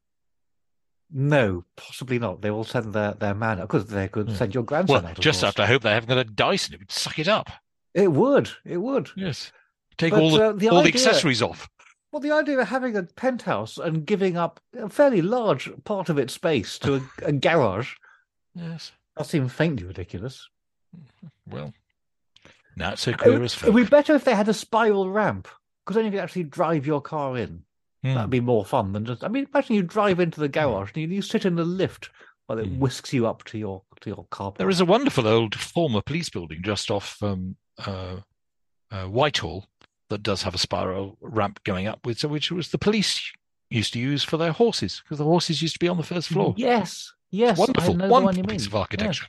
No, 1.12 1.64
possibly 1.78 2.18
not. 2.18 2.42
They 2.42 2.50
will 2.50 2.64
send 2.64 2.94
their, 2.94 3.14
their 3.14 3.36
man 3.36 3.60
out 3.60 3.68
because 3.68 3.86
they 3.88 4.08
could 4.08 4.30
Yeah. 4.30 4.36
send 4.36 4.54
your 4.56 4.64
grandson 4.64 4.96
Well, 4.96 5.06
out. 5.06 5.18
of 5.18 5.24
just 5.24 5.42
course. 5.42 5.50
after 5.50 5.62
I 5.62 5.68
hope 5.68 5.84
they 5.84 5.92
haven't 5.92 6.10
got 6.10 6.18
a 6.18 6.24
Dyson. 6.24 6.74
It 6.74 6.80
would 6.80 6.92
suck 6.92 7.20
it 7.20 7.28
up. 7.28 7.50
It 7.94 8.12
would. 8.12 8.50
It 8.66 8.78
would. 8.78 9.12
Yes. 9.16 9.52
Take 9.98 10.12
But, 10.12 10.22
all 10.22 10.32
the, 10.32 10.46
uh, 10.50 10.52
the 10.54 10.70
all 10.70 10.82
the 10.82 10.90
accessories 10.90 11.42
off. 11.42 11.70
Well, 12.12 12.20
the 12.22 12.32
idea 12.32 12.58
of 12.60 12.68
having 12.70 12.96
a 12.98 13.04
penthouse 13.04 13.78
and 13.78 14.06
giving 14.06 14.36
up 14.36 14.60
a 14.78 14.90
fairly 14.90 15.22
large 15.22 15.70
part 15.84 16.10
of 16.10 16.18
its 16.18 16.34
space 16.34 16.80
to 16.80 16.96
a, 16.96 17.02
a 17.28 17.32
garage 17.32 17.94
Yes. 18.56 18.92
that 19.18 19.26
seems 19.28 19.52
faintly 19.52 19.86
ridiculous. 19.86 20.48
Well, 21.48 21.74
now 22.76 22.94
it's 22.94 23.02
so 23.04 23.12
It 23.12 23.18
clear 23.20 23.44
as 23.44 23.54
it 23.62 23.72
would 23.72 23.84
be 23.86 23.90
better 23.90 24.16
if 24.16 24.24
they 24.24 24.34
had 24.34 24.48
a 24.50 24.54
spiral 24.54 25.10
ramp 25.12 25.48
because 25.86 25.96
then 25.96 26.06
you 26.06 26.12
could 26.12 26.20
actually 26.22 26.44
drive 26.46 26.88
your 26.88 27.02
car 27.02 27.38
in. 27.38 27.64
Hmm. 28.04 28.16
That'd 28.16 28.30
be 28.32 28.40
more 28.40 28.66
fun 28.66 28.94
than 28.94 29.06
just. 29.06 29.24
I 29.24 29.28
mean, 29.28 29.48
imagine 29.54 29.76
you 29.76 29.84
drive 29.84 30.20
into 30.20 30.40
the 30.40 30.48
garage 30.50 30.92
and 30.96 31.04
you, 31.04 31.08
you 31.16 31.22
sit 31.22 31.46
in 31.46 31.56
the 31.56 31.64
lift 31.66 32.10
while 32.48 32.58
it 32.60 32.68
Hmm. 32.68 32.80
whisks 32.80 33.14
you 33.14 33.28
up 33.28 33.44
to 33.46 33.58
your 33.60 33.84
to 34.02 34.10
your 34.10 34.26
car. 34.32 34.54
There 34.58 34.70
is 34.70 34.82
a 34.82 34.86
wonderful 34.86 35.28
old 35.28 35.54
former 35.56 36.02
police 36.02 36.30
building 36.30 36.62
just 36.64 36.90
off 36.90 37.22
um, 37.22 37.56
uh, 37.86 38.18
uh, 38.92 39.06
Whitehall 39.06 39.68
that 40.10 40.24
does 40.24 40.44
have 40.44 40.56
a 40.56 40.60
spiral 40.60 41.18
ramp 41.22 41.64
going 41.64 41.88
upwards, 41.88 42.24
which 42.26 42.52
was 42.52 42.70
the 42.70 42.78
police 42.78 43.32
used 43.70 43.94
to 43.94 44.00
use 44.00 44.24
for 44.24 44.38
their 44.38 44.52
horses 44.52 45.02
because 45.04 45.18
the 45.18 45.24
horses 45.26 45.62
used 45.62 45.74
to 45.76 45.80
be 45.80 45.88
on 45.88 45.98
the 45.98 46.04
first 46.04 46.30
floor. 46.30 46.54
Yes, 46.58 47.12
yes, 47.32 47.58
wonderful, 47.58 47.94
I 47.94 47.98
know 47.98 48.08
the 48.08 48.14
one 48.14 48.36
you 48.36 48.44
mean. 48.44 48.46
piece 48.58 48.66
of 48.68 48.76
architecture. 48.76 49.26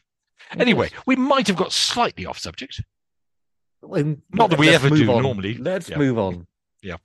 Yes, 0.50 0.60
Anyway, 0.60 0.90
yes. 0.92 1.02
we 1.06 1.16
might 1.16 1.46
have 1.48 1.56
got 1.56 1.72
slightly 1.72 2.24
off 2.26 2.38
subject. 2.38 2.80
Um, 3.92 4.22
Not 4.32 4.50
that 4.50 4.58
we 4.58 4.68
ever 4.70 4.88
move 4.90 4.98
do 4.98 5.12
on. 5.12 5.22
normally. 5.22 5.54
Let's 5.58 5.88
Yeah. 5.88 5.98
move 5.98 6.18
on. 6.18 6.46
Yeah. 6.82 6.96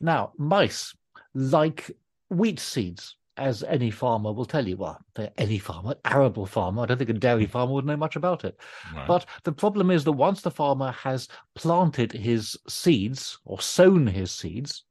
Now, 0.00 0.32
mice 0.38 0.94
like 1.34 1.90
wheat 2.30 2.58
seeds, 2.60 3.16
as 3.36 3.62
any 3.64 3.90
farmer 3.90 4.32
will 4.32 4.44
tell 4.46 4.66
you. 4.66 4.76
Well, 4.76 4.98
any 5.36 5.58
farmer, 5.58 5.94
arable 6.04 6.46
farmer. 6.46 6.82
I 6.82 6.86
don't 6.86 6.98
think 6.98 7.10
a 7.10 7.14
dairy 7.14 7.46
farmer 7.46 7.72
would 7.74 7.84
know 7.84 7.96
much 7.96 8.16
about 8.16 8.44
it. 8.44 8.58
Right. 8.94 9.06
But 9.06 9.26
the 9.44 9.52
problem 9.52 9.90
is 9.90 10.04
that 10.04 10.12
once 10.12 10.42
the 10.42 10.50
farmer 10.50 10.90
has 10.92 11.28
planted 11.54 12.12
his 12.12 12.56
seeds 12.68 13.38
or 13.44 13.60
sown 13.60 14.06
his 14.06 14.30
seeds, 14.32 14.84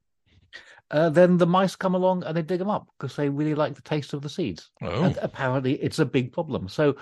uh, 0.92 1.10
then 1.10 1.38
the 1.38 1.48
mice 1.48 1.76
come 1.76 1.96
along 1.96 2.24
and 2.24 2.36
they 2.38 2.42
dig 2.42 2.60
them 2.60 2.70
up 2.70 2.88
because 2.98 3.16
they 3.16 3.30
really 3.30 3.56
like 3.56 3.76
the 3.76 3.82
taste 3.82 4.14
of 4.14 4.22
the 4.22 4.30
seeds. 4.30 4.70
oh, 4.82 5.04
And 5.04 5.18
apparently, 5.22 5.74
it's 5.82 6.00
a 6.00 6.06
big 6.06 6.32
problem. 6.32 6.68
So 6.70 6.96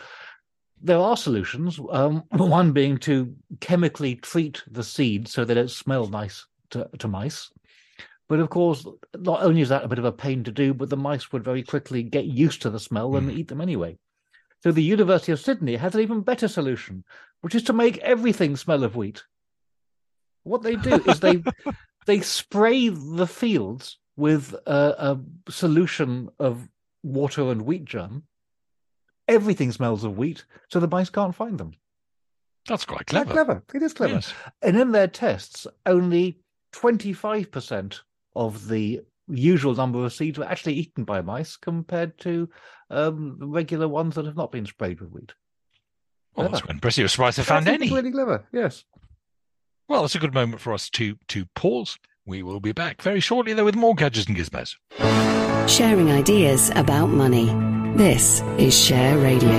there 0.82 0.98
are 1.00 1.18
solutions. 1.18 1.80
Um, 1.92 2.24
one 2.32 2.72
being 2.72 2.98
to 3.00 3.36
chemically 3.60 4.16
treat 4.16 4.64
the 4.70 4.84
seeds 4.84 5.32
so 5.32 5.44
they 5.46 5.54
don't 5.54 5.72
smell 5.72 6.08
nice 6.08 6.46
to, 6.72 6.90
to 7.00 7.08
mice. 7.08 7.52
But 8.30 8.40
of 8.40 8.50
course, 8.50 8.86
not 9.18 9.44
only 9.44 9.62
is 9.62 9.70
that 9.70 9.84
a 9.84 9.88
bit 9.88 10.00
of 10.00 10.06
a 10.06 10.12
pain 10.12 10.44
to 10.46 10.52
do, 10.52 10.74
but 10.74 10.90
the 10.90 10.98
mice 10.98 11.32
would 11.32 11.44
very 11.44 11.62
quickly 11.62 12.04
get 12.04 12.26
used 12.26 12.62
to 12.62 12.70
the 12.70 12.80
smell 12.80 13.16
and 13.16 13.30
Mm. 13.30 13.38
eat 13.38 13.48
them 13.50 13.62
anyway. 13.62 13.98
So 14.64 14.72
the 14.72 14.82
University 14.82 15.34
of 15.34 15.42
Sydney 15.42 15.76
has 15.76 15.94
an 15.94 16.02
even 16.02 16.22
better 16.22 16.48
solution, 16.48 17.04
which 17.42 17.54
is 17.54 17.64
to 17.64 17.74
make 17.74 17.98
everything 17.98 18.56
smell 18.56 18.84
of 18.86 18.96
wheat. 18.96 19.24
What 20.44 20.64
they 20.64 20.78
do 20.78 21.04
is 21.06 21.20
they 21.20 21.44
they 22.06 22.22
spray 22.22 22.90
the 22.90 23.28
fields 23.28 23.98
with 24.16 24.54
a, 24.66 25.18
a 25.48 25.52
solution 25.52 26.30
of 26.40 26.68
water 27.04 27.50
and 27.52 27.64
wheat 27.64 27.86
germ. 27.86 28.24
Everything 29.28 29.72
smells 29.72 30.04
of 30.04 30.18
wheat, 30.18 30.46
so 30.70 30.80
the 30.80 30.88
mice 30.88 31.10
can't 31.10 31.34
find 31.36 31.58
them. 31.58 31.72
that's 32.68 32.86
quite 32.86 33.08
clever. 33.08 33.26
that 33.26 33.34
clever. 33.34 33.64
It 33.74 33.82
is 33.82 33.94
clever. 33.94 34.16
Yes. 34.16 34.34
And 34.62 34.78
in 34.78 34.92
their 34.92 35.08
tests, 35.08 35.66
only 35.86 36.40
25% 36.74 38.00
of 38.36 38.68
the 38.68 39.02
usual 39.30 39.74
number 39.76 40.04
of 40.04 40.12
seeds 40.14 40.38
were 40.38 40.46
actually 40.46 40.74
eaten 40.74 41.06
by 41.06 41.22
mice 41.22 41.56
compared 41.56 42.18
to 42.20 42.50
um, 42.90 43.38
regular 43.40 43.88
ones 43.88 44.16
that 44.16 44.26
have 44.26 44.36
not 44.36 44.52
been 44.52 44.66
sprayed 44.66 45.00
with 45.00 45.12
wheat. 45.12 45.34
Well, 46.36 46.50
that's 46.50 46.62
Clever. 46.62 46.66
quite 46.66 46.76
impressive. 46.76 47.04
I'm 47.04 47.10
surprised 47.10 47.38
they 47.38 47.44
found 47.44 47.68
I 47.70 47.78
think 47.78 47.84
any. 47.84 47.94
really 47.94 48.12
clever, 48.12 48.46
yes. 48.52 48.84
Well, 49.88 50.06
it's 50.06 50.16
a 50.16 50.20
good 50.20 50.34
moment 50.34 50.62
for 50.62 50.74
us 50.74 50.90
to 50.92 51.18
to 51.30 51.46
pause. 51.56 51.98
We 52.26 52.42
will 52.42 52.62
be 52.62 52.72
back 52.72 53.02
very 53.02 53.20
shortly, 53.20 53.54
though, 53.54 53.66
with 53.66 53.76
more 53.76 53.96
gadgets 53.96 54.28
and 54.28 54.38
gizmos. 54.38 54.76
Sharing 55.70 56.10
ideas 56.10 56.72
about 56.76 57.08
money. 57.08 57.54
This 57.98 58.42
is 58.58 58.78
Share 58.78 59.18
Radio. 59.18 59.50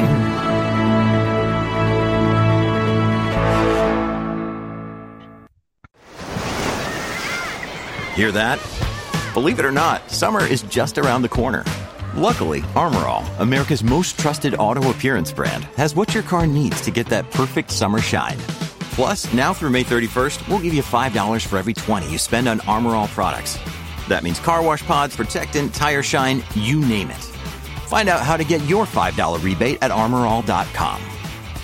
Hear 8.14 8.33
that? 8.33 8.61
Believe 9.35 9.59
it 9.59 9.64
or 9.64 9.73
not, 9.73 10.11
summer 10.11 10.47
is 10.47 10.62
just 10.62 10.99
around 10.99 11.23
the 11.23 11.28
corner. 11.28 11.64
Luckily, 12.14 12.62
Armor 12.76 13.07
All, 13.07 13.25
America's 13.40 13.83
most 13.83 14.19
trusted 14.19 14.54
auto 14.54 14.90
appearance 14.90 15.33
brand, 15.33 15.64
has 15.76 15.95
what 15.97 16.14
your 16.14 16.23
car 16.23 16.47
needs 16.47 16.81
to 16.83 16.93
get 16.93 17.07
that 17.07 17.28
perfect 17.33 17.73
summer 17.73 17.99
shine. 17.99 18.38
Plus, 18.94 19.32
now 19.32 19.52
through 19.52 19.70
May 19.70 19.82
31st, 19.82 20.46
we'll 20.46 20.60
give 20.60 20.72
you 20.72 20.82
$5 20.82 21.46
for 21.46 21.58
every 21.58 21.74
20 21.74 22.08
you 22.10 22.16
spend 22.16 22.46
on 22.48 22.60
Armor 22.60 22.90
All 22.90 23.08
products. 23.08 23.58
That 24.08 24.22
means 24.22 24.38
car 24.38 24.62
wash 24.62 24.86
pods, 24.86 25.16
protectant, 25.16 25.74
tire 25.74 26.02
shine, 26.02 26.44
you 26.54 26.78
name 26.80 27.10
it. 27.10 27.24
Find 27.88 28.08
out 28.08 28.20
how 28.20 28.36
to 28.36 28.44
get 28.44 28.62
your 28.66 28.84
$5 28.84 29.42
rebate 29.42 29.78
at 29.82 29.90
armorall.com. 29.90 31.02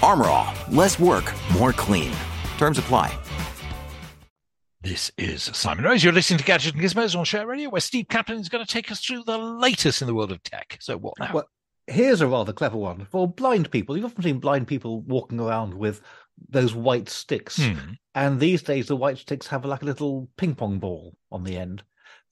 Armor 0.02 0.26
All, 0.26 0.54
less 0.70 0.98
work, 0.98 1.32
more 1.52 1.72
clean. 1.72 2.10
Terms 2.58 2.78
apply. 2.78 3.16
This 4.82 5.12
is 5.18 5.42
Simon 5.42 5.84
Rose. 5.84 6.02
You're 6.02 6.12
listening 6.12 6.38
to 6.38 6.44
Gadget 6.44 6.74
and 6.74 6.82
Gizmos 6.82 7.16
on 7.16 7.24
Share 7.26 7.46
Radio, 7.46 7.68
where 7.68 7.82
Steve 7.82 8.06
Caplin 8.08 8.40
is 8.40 8.48
going 8.48 8.64
to 8.64 8.72
take 8.72 8.90
us 8.90 9.04
through 9.04 9.24
the 9.24 9.36
latest 9.36 10.00
in 10.00 10.08
the 10.08 10.14
world 10.14 10.32
of 10.32 10.42
tech. 10.42 10.78
So, 10.80 10.96
what 10.96 11.14
now? 11.20 11.30
Well, 11.34 11.48
here's 11.86 12.20
a 12.22 12.26
rather 12.26 12.52
clever 12.52 12.78
one 12.78 13.04
for 13.04 13.28
blind 13.28 13.70
people. 13.70 13.94
You've 13.94 14.06
often 14.06 14.22
seen 14.22 14.38
blind 14.38 14.68
people 14.68 15.02
walking 15.02 15.38
around 15.38 15.74
with 15.74 16.00
those 16.48 16.74
white 16.74 17.08
sticks. 17.08 17.56
Hmm. 17.56 17.92
And 18.14 18.40
these 18.40 18.62
days, 18.62 18.86
the 18.86 18.96
white 18.96 19.18
sticks 19.18 19.46
have 19.48 19.64
like 19.64 19.82
a 19.82 19.86
little 19.86 20.28
ping 20.36 20.54
pong 20.54 20.78
ball 20.78 21.16
on 21.30 21.44
the 21.44 21.56
end. 21.56 21.82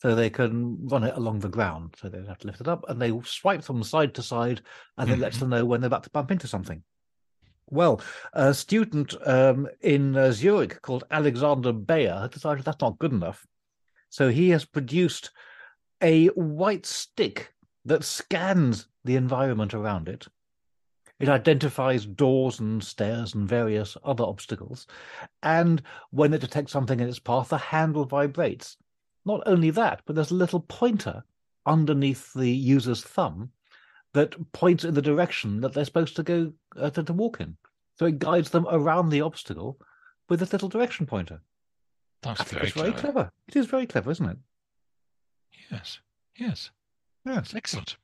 So 0.00 0.14
they 0.14 0.30
can 0.30 0.86
run 0.86 1.02
it 1.02 1.16
along 1.16 1.40
the 1.40 1.48
ground. 1.48 1.94
So 2.00 2.08
they 2.08 2.18
don't 2.18 2.28
have 2.28 2.38
to 2.38 2.46
lift 2.46 2.60
it 2.60 2.68
up 2.68 2.84
and 2.88 3.00
they 3.00 3.12
swipe 3.24 3.64
from 3.64 3.82
side 3.82 4.14
to 4.14 4.22
side 4.22 4.60
and 4.96 5.10
it 5.10 5.18
lets 5.18 5.38
them 5.38 5.50
know 5.50 5.64
when 5.64 5.80
they're 5.80 5.88
about 5.88 6.04
to 6.04 6.10
bump 6.10 6.30
into 6.30 6.46
something. 6.46 6.82
Well, 7.70 8.00
a 8.32 8.54
student 8.54 9.14
um, 9.26 9.68
in 9.80 10.16
uh, 10.16 10.32
Zurich 10.32 10.80
called 10.82 11.04
Alexander 11.10 11.72
Bayer 11.72 12.28
decided 12.32 12.64
that's 12.64 12.80
not 12.80 12.98
good 12.98 13.12
enough. 13.12 13.44
So 14.08 14.30
he 14.30 14.50
has 14.50 14.64
produced 14.64 15.30
a 16.00 16.26
white 16.28 16.86
stick 16.86 17.52
that 17.84 18.04
scans 18.04 18.86
the 19.04 19.16
environment 19.16 19.74
around 19.74 20.08
it. 20.08 20.26
It 21.20 21.28
identifies 21.28 22.06
doors 22.06 22.60
and 22.60 22.82
stairs 22.82 23.34
and 23.34 23.48
various 23.48 23.96
other 24.04 24.24
obstacles. 24.24 24.86
And 25.42 25.82
when 26.10 26.32
it 26.32 26.40
detects 26.40 26.72
something 26.72 27.00
in 27.00 27.08
its 27.08 27.18
path, 27.18 27.48
the 27.48 27.58
handle 27.58 28.04
vibrates. 28.04 28.76
Not 29.24 29.42
only 29.46 29.70
that, 29.70 30.02
but 30.06 30.14
there's 30.14 30.30
a 30.30 30.34
little 30.36 30.60
pointer 30.60 31.24
underneath 31.66 32.32
the 32.34 32.50
user's 32.50 33.02
thumb 33.02 33.50
that 34.14 34.52
points 34.52 34.84
in 34.84 34.94
the 34.94 35.02
direction 35.02 35.60
that 35.60 35.74
they're 35.74 35.84
supposed 35.84 36.16
to 36.16 36.22
go 36.22 36.52
uh, 36.76 36.90
to, 36.90 37.02
to 37.02 37.12
walk 37.12 37.40
in. 37.40 37.56
So 37.98 38.06
it 38.06 38.20
guides 38.20 38.50
them 38.50 38.66
around 38.70 39.08
the 39.10 39.20
obstacle 39.20 39.78
with 40.28 40.40
this 40.40 40.52
little 40.52 40.68
direction 40.68 41.04
pointer. 41.04 41.40
That's 42.22 42.42
very 42.50 42.68
it's 42.68 42.76
very 42.76 42.92
clever. 42.92 43.12
clever. 43.12 43.32
It 43.48 43.56
is 43.56 43.66
very 43.66 43.86
clever, 43.86 44.10
isn't 44.12 44.28
it? 44.28 44.38
Yes, 45.70 45.98
yes, 46.36 46.70
Yes. 47.24 47.54
excellent. 47.54 47.96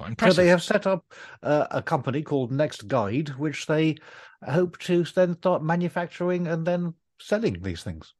It's 0.00 0.14
quite 0.16 0.32
So 0.32 0.40
they 0.40 0.48
have 0.48 0.62
set 0.62 0.86
up 0.86 1.04
uh, 1.42 1.66
a 1.70 1.82
company 1.82 2.22
called 2.22 2.52
Next 2.52 2.88
Guide, 2.88 3.30
which 3.30 3.66
they 3.66 3.96
hope 4.48 4.78
to 4.80 5.04
then 5.04 5.36
start 5.36 5.62
manufacturing 5.62 6.46
and 6.46 6.66
then 6.66 6.94
selling 7.20 7.62
these 7.62 7.82
things. 7.82 8.14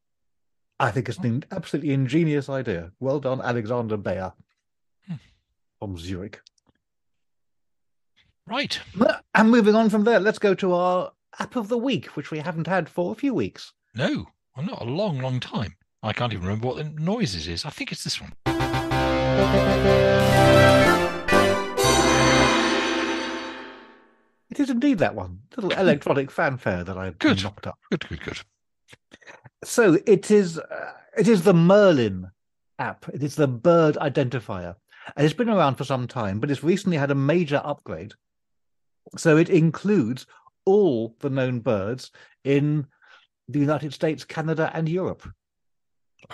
I 0.81 0.91
think 0.91 1.09
it's 1.09 1.19
an 1.19 1.45
absolutely 1.51 1.93
ingenious 1.93 2.49
idea. 2.49 2.93
Well 3.01 3.21
done, 3.21 3.41
Alexander 3.41 3.97
Bayer 3.97 4.33
Hmm. 5.07 5.15
from 5.79 5.99
Zurich. 5.99 6.41
Right. 8.47 8.79
And 9.35 9.51
moving 9.51 9.75
on 9.75 9.91
from 9.91 10.05
there, 10.05 10.21
let's 10.21 10.39
go 10.39 10.55
to 10.55 10.73
our 10.73 11.13
app 11.39 11.57
of 11.57 11.69
the 11.69 11.79
week, 11.79 12.07
which 12.17 12.31
we 12.31 12.39
haven't 12.39 12.67
had 12.67 12.89
for 12.89 13.13
a 13.13 13.15
few 13.15 13.35
weeks. 13.35 13.73
No, 13.95 14.27
well, 14.57 14.67
not 14.67 14.83
a 14.83 14.87
long, 14.87 15.19
long 15.19 15.41
time. 15.41 15.77
I 16.03 16.13
can't 16.13 16.33
even 16.33 16.47
remember 16.47 16.69
what 16.69 16.77
the 16.77 16.85
noises 16.85 17.47
is. 17.47 17.65
I 17.65 17.71
think 17.71 17.93
it's 17.93 18.05
this 18.05 18.21
one. 18.21 18.33
It 24.51 24.61
is 24.61 24.71
indeed 24.71 24.99
that 24.99 25.15
one, 25.15 25.41
little 25.57 25.71
electronic 25.73 26.31
fanfare 26.31 26.85
that 26.85 26.97
I've 26.97 27.19
Good. 27.19 27.43
knocked 27.43 27.67
up. 27.67 27.79
Good, 27.91 28.09
good, 28.09 28.23
good. 28.23 28.41
So 29.65 29.99
it 30.07 30.31
is 30.31 30.59
uh, 30.59 30.93
it 31.17 31.29
is 31.29 31.43
the 31.43 31.55
Merlin 31.55 32.31
app. 32.79 33.09
It 33.13 33.23
is 33.23 33.35
the 33.35 33.49
bird 33.49 33.97
identifier. 33.97 34.77
And 35.17 35.25
it's 35.25 35.35
been 35.35 35.49
around 35.49 35.77
for 35.77 35.85
some 35.85 36.07
time, 36.07 36.39
but 36.39 36.51
it's 36.51 36.63
recently 36.63 36.97
had 36.97 37.11
a 37.11 37.15
major 37.15 37.61
upgrade. 37.65 38.13
So 39.17 39.37
it 39.37 39.49
includes 39.49 40.27
all 40.65 41.17
the 41.21 41.31
known 41.31 41.61
birds 41.61 42.11
in 42.45 42.87
the 43.49 43.59
United 43.59 43.95
States, 43.95 44.25
Canada, 44.25 44.71
and 44.75 44.89
Europe. 44.89 45.27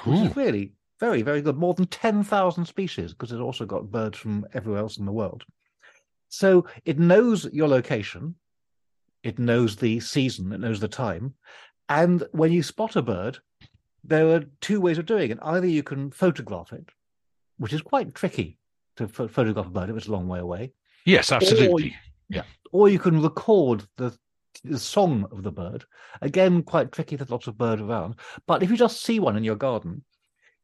Ooh, 0.06 0.28
really 0.30 0.72
very, 1.00 1.22
very 1.22 1.42
good. 1.42 1.56
More 1.56 1.74
than 1.74 1.86
10,000 1.86 2.64
species, 2.64 3.12
because 3.12 3.32
it's 3.32 3.40
also 3.40 3.66
got 3.66 3.90
birds 3.90 4.18
from 4.18 4.46
everywhere 4.54 4.80
else 4.80 4.96
in 4.96 5.04
the 5.04 5.12
world. 5.12 5.44
So 6.34 6.66
it 6.84 6.98
knows 6.98 7.46
your 7.52 7.68
location, 7.68 8.34
it 9.22 9.38
knows 9.38 9.76
the 9.76 10.00
season, 10.00 10.52
it 10.52 10.60
knows 10.60 10.80
the 10.80 10.88
time. 10.88 11.34
And 11.88 12.26
when 12.32 12.50
you 12.50 12.62
spot 12.62 12.96
a 12.96 13.02
bird, 13.02 13.38
there 14.02 14.28
are 14.34 14.44
two 14.60 14.80
ways 14.80 14.98
of 14.98 15.06
doing 15.06 15.30
it. 15.30 15.38
Either 15.42 15.66
you 15.66 15.84
can 15.84 16.10
photograph 16.10 16.72
it, 16.72 16.88
which 17.58 17.72
is 17.72 17.82
quite 17.82 18.14
tricky 18.14 18.58
to 18.96 19.06
ph- 19.06 19.30
photograph 19.30 19.66
a 19.66 19.70
bird 19.70 19.90
if 19.90 19.96
it's 19.96 20.08
a 20.08 20.12
long 20.12 20.26
way 20.26 20.40
away, 20.40 20.72
yes, 21.04 21.30
absolutely. 21.30 21.94
or 22.72 22.88
you 22.88 22.98
can 22.98 23.22
record 23.22 23.84
the, 23.96 24.16
the 24.64 24.78
song 24.78 25.26
of 25.30 25.44
the 25.44 25.52
bird. 25.52 25.84
Again, 26.20 26.64
quite 26.64 26.90
tricky. 26.90 27.14
There's 27.14 27.30
lots 27.30 27.46
of 27.46 27.56
bird 27.56 27.80
around. 27.80 28.16
But 28.48 28.62
if 28.64 28.70
you 28.70 28.76
just 28.76 29.02
see 29.02 29.20
one 29.20 29.36
in 29.36 29.44
your 29.44 29.56
garden, 29.56 30.02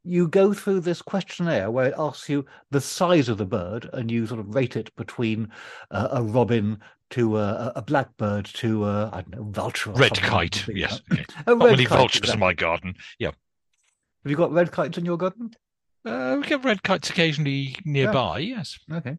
you 0.04 0.28
go 0.28 0.52
through 0.52 0.80
this 0.80 1.02
questionnaire 1.02 1.70
where 1.70 1.86
it 1.86 1.94
asks 1.98 2.28
you 2.28 2.44
the 2.70 2.80
size 2.80 3.28
of 3.28 3.38
the 3.38 3.46
bird, 3.46 3.88
and 3.92 4.10
you 4.10 4.26
sort 4.26 4.40
of 4.40 4.54
rate 4.54 4.76
it 4.76 4.94
between 4.96 5.48
uh, 5.90 6.08
a 6.12 6.22
robin 6.22 6.78
to 7.10 7.36
uh, 7.36 7.72
a 7.74 7.78
a 7.80 7.82
blackbird 7.82 8.46
to 8.46 8.84
uh, 8.84 9.10
I 9.12 9.22
don't 9.22 9.36
know 9.36 9.44
vulture. 9.50 9.90
Or 9.90 9.94
Red 9.94 10.20
kite. 10.20 10.66
Yes. 10.68 11.00
Okay. 11.12 11.24
A 11.46 11.50
Not 11.50 11.64
red 11.64 11.70
many 11.72 11.84
kite, 11.84 11.98
vultures 11.98 12.20
exactly. 12.20 12.34
in 12.34 12.40
my 12.40 12.52
garden. 12.54 12.94
Yeah. 13.18 13.32
Have 14.22 14.30
you 14.30 14.36
got 14.36 14.52
red 14.52 14.70
kites 14.70 14.98
in 14.98 15.04
your 15.04 15.16
garden? 15.16 15.50
Uh, 16.04 16.36
we 16.40 16.46
get 16.46 16.64
red 16.64 16.82
kites 16.82 17.10
occasionally 17.10 17.76
nearby. 17.84 18.38
Yes. 18.38 18.78
Okay. 18.90 19.16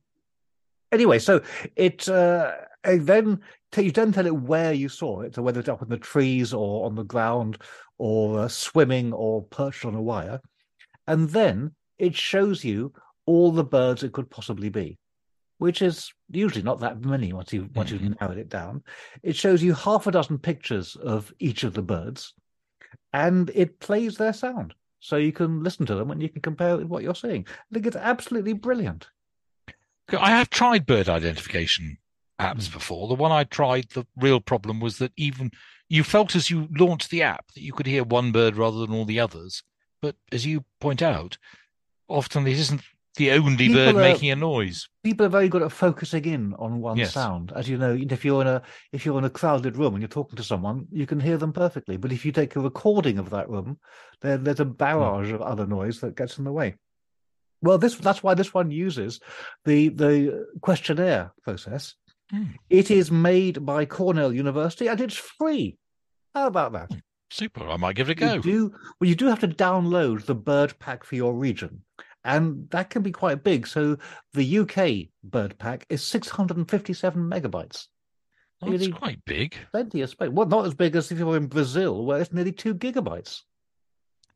Anyway, 0.92 1.20
so 1.20 1.42
it 1.76 2.10
uh, 2.10 2.54
then 2.84 3.40
you 3.78 3.92
then 3.92 4.12
tell 4.12 4.26
it 4.26 4.36
where 4.36 4.74
you 4.74 4.90
saw 4.90 5.22
it, 5.22 5.36
so 5.36 5.42
whether 5.42 5.60
it's 5.60 5.70
up 5.70 5.82
in 5.82 5.90
the 5.90 5.98
trees 5.98 6.54
or 6.54 6.86
on 6.86 6.96
the 6.96 7.04
ground 7.04 7.58
or 7.98 8.42
uh, 8.42 8.48
swimming 8.48 9.14
or 9.14 9.44
perched 9.44 9.86
on 9.86 9.96
a 9.96 10.02
wire, 10.02 10.42
and 11.08 11.30
then 11.30 11.76
it 11.98 12.16
shows 12.16 12.64
you 12.64 12.94
all 13.26 13.52
the 13.52 13.64
birds 13.64 14.04
it 14.04 14.14
could 14.14 14.30
possibly 14.30 14.70
be, 14.70 14.98
which 15.58 15.82
is 15.82 16.12
usually 16.30 16.64
not 16.64 16.80
that 16.80 17.04
many 17.04 17.34
once 17.34 17.54
you 17.54 17.70
once 17.76 17.92
you've 17.92 18.02
mm. 18.02 18.20
narrowed 18.20 18.38
it 18.38 18.50
down. 18.50 18.84
It 19.24 19.36
shows 19.36 19.62
you 19.62 19.74
half 19.74 20.08
a 20.08 20.12
dozen 20.12 20.40
pictures 20.40 20.96
of 20.96 21.34
each 21.40 21.64
of 21.64 21.74
the 21.74 21.82
birds, 21.82 22.34
and 23.14 23.50
it 23.54 23.80
plays 23.80 24.18
their 24.18 24.34
sound. 24.34 24.74
So 25.00 25.18
you 25.18 25.32
can 25.32 25.64
listen 25.64 25.86
to 25.88 25.96
them 25.96 26.12
and 26.12 26.22
you 26.22 26.30
can 26.30 26.42
compare 26.42 26.76
it 26.76 26.78
with 26.78 26.88
what 26.88 27.02
you're 27.02 27.16
seeing. 27.16 27.46
I 27.48 27.74
think 27.74 27.88
it's 27.88 27.96
absolutely 27.96 28.54
brilliant. 28.54 29.10
I 30.12 30.30
have 30.30 30.50
tried 30.50 30.86
bird 30.86 31.10
identification 31.10 31.98
apps 32.40 32.68
mm. 32.68 32.74
before. 32.74 33.08
The 33.08 33.16
one 33.16 33.32
I 33.32 33.44
tried, 33.44 33.90
the 33.90 34.06
real 34.16 34.40
problem 34.40 34.80
was 34.80 34.98
that 35.00 35.12
even 35.18 35.52
you 35.90 36.04
felt 36.04 36.36
as 36.36 36.50
you 36.50 36.68
launched 36.78 37.10
the 37.10 37.24
app 37.24 37.52
that 37.54 37.62
you 37.62 37.74
could 37.74 37.88
hear 37.88 38.04
one 38.04 38.32
bird 38.32 38.56
rather 38.58 38.80
than 38.80 38.94
all 38.94 39.06
the 39.06 39.20
others. 39.20 39.64
But 40.02 40.16
as 40.32 40.46
you 40.46 40.66
point 40.80 41.02
out, 41.02 41.38
often 42.08 42.48
it 42.48 42.58
isn't 42.58 42.82
the 43.18 43.32
only 43.32 43.68
People 43.68 43.76
bird 43.76 43.96
are- 43.96 44.00
making 44.00 44.32
a 44.32 44.36
noise. 44.36 44.88
people 45.04 45.26
are 45.26 45.30
very 45.30 45.50
good 45.50 45.62
at 45.62 45.72
focusing 45.72 46.26
in 46.26 46.54
on 46.56 46.80
one 46.80 46.98
Yes. 46.98 47.14
sound. 47.14 47.52
As 47.54 47.68
you 47.70 47.78
know, 47.78 47.94
if 48.00 48.24
you're 48.26 48.42
in 48.42 48.48
a 48.48 48.62
if 48.94 49.06
you're 49.06 49.18
in 49.18 49.26
a 49.26 49.30
crowded 49.30 49.76
room 49.78 49.94
and 49.94 50.02
you're 50.02 50.08
talking 50.08 50.38
to 50.38 50.44
someone, 50.44 50.88
you 50.92 51.06
can 51.06 51.20
hear 51.20 51.38
them 51.38 51.52
perfectly. 51.54 51.98
But 51.98 52.12
if 52.14 52.26
you 52.26 52.32
take 52.32 52.56
a 52.56 52.62
recording 52.62 53.20
of 53.20 53.30
that 53.32 53.50
room, 53.50 53.80
then 54.22 54.44
there's 54.44 54.60
a 54.62 54.66
barrage 54.66 55.32
of 55.32 55.42
other 55.42 55.68
noise 55.68 56.00
that 56.02 56.16
gets 56.16 56.38
in 56.38 56.46
the 56.46 56.54
way. 56.54 56.76
Well, 57.62 57.78
this 57.78 57.96
that's 57.96 58.24
why 58.24 58.34
this 58.34 58.54
one 58.54 58.72
uses 58.72 59.20
the 59.66 59.90
the 59.90 60.48
questionnaire 60.62 61.32
process. 61.44 61.96
Hmm. 62.32 62.46
It 62.70 62.90
is 62.90 63.12
made 63.12 63.66
by 63.66 63.86
Cornell 63.86 64.34
University 64.34 64.88
and 64.88 65.02
it's 65.02 65.18
free. 65.18 65.78
How 66.34 66.48
about 66.48 66.72
that? 66.74 66.92
Super. 67.32 67.68
I 67.68 67.78
might 67.78 67.96
give 67.96 68.10
it 68.10 68.14
a 68.14 68.16
go. 68.16 68.34
You 68.34 68.42
do 68.42 68.74
well. 69.00 69.08
You 69.08 69.16
do 69.16 69.28
have 69.28 69.40
to 69.40 69.48
download 69.48 70.26
the 70.26 70.36
bird 70.36 70.78
pack 70.80 71.06
for 71.06 71.16
your 71.16 71.34
region, 71.34 71.82
and 72.26 72.70
that 72.72 72.90
can 72.90 73.02
be 73.02 73.12
quite 73.12 73.42
big. 73.44 73.66
So 73.68 73.98
the 74.34 74.58
UK 74.60 75.10
bird 75.24 75.58
pack 75.58 75.86
is 75.90 76.04
657 76.04 77.22
megabytes. 77.30 77.88
Oh, 78.62 78.70
that's 78.70 78.82
really- 78.82 78.92
quite 78.92 79.24
big. 79.26 79.56
Plenty 79.72 80.02
of 80.02 80.10
space. 80.10 80.30
Well, 80.30 80.46
not 80.46 80.66
as 80.66 80.74
big 80.74 80.96
as 80.96 81.12
if 81.12 81.18
you 81.20 81.26
were 81.26 81.38
in 81.38 81.48
Brazil, 81.48 82.06
where 82.06 82.20
it's 82.22 82.34
nearly 82.34 82.52
two 82.52 82.76
gigabytes. 82.76 83.42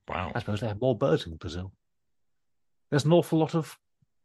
Wow. 0.08 0.32
I 0.34 0.40
suppose 0.40 0.62
they 0.62 0.68
have 0.68 0.82
more 0.82 0.98
birds 0.98 1.28
in 1.28 1.36
Brazil. 1.36 1.74
There's 2.90 3.06
an 3.06 3.12
awful 3.14 3.40
lot 3.40 3.56
of 3.56 3.78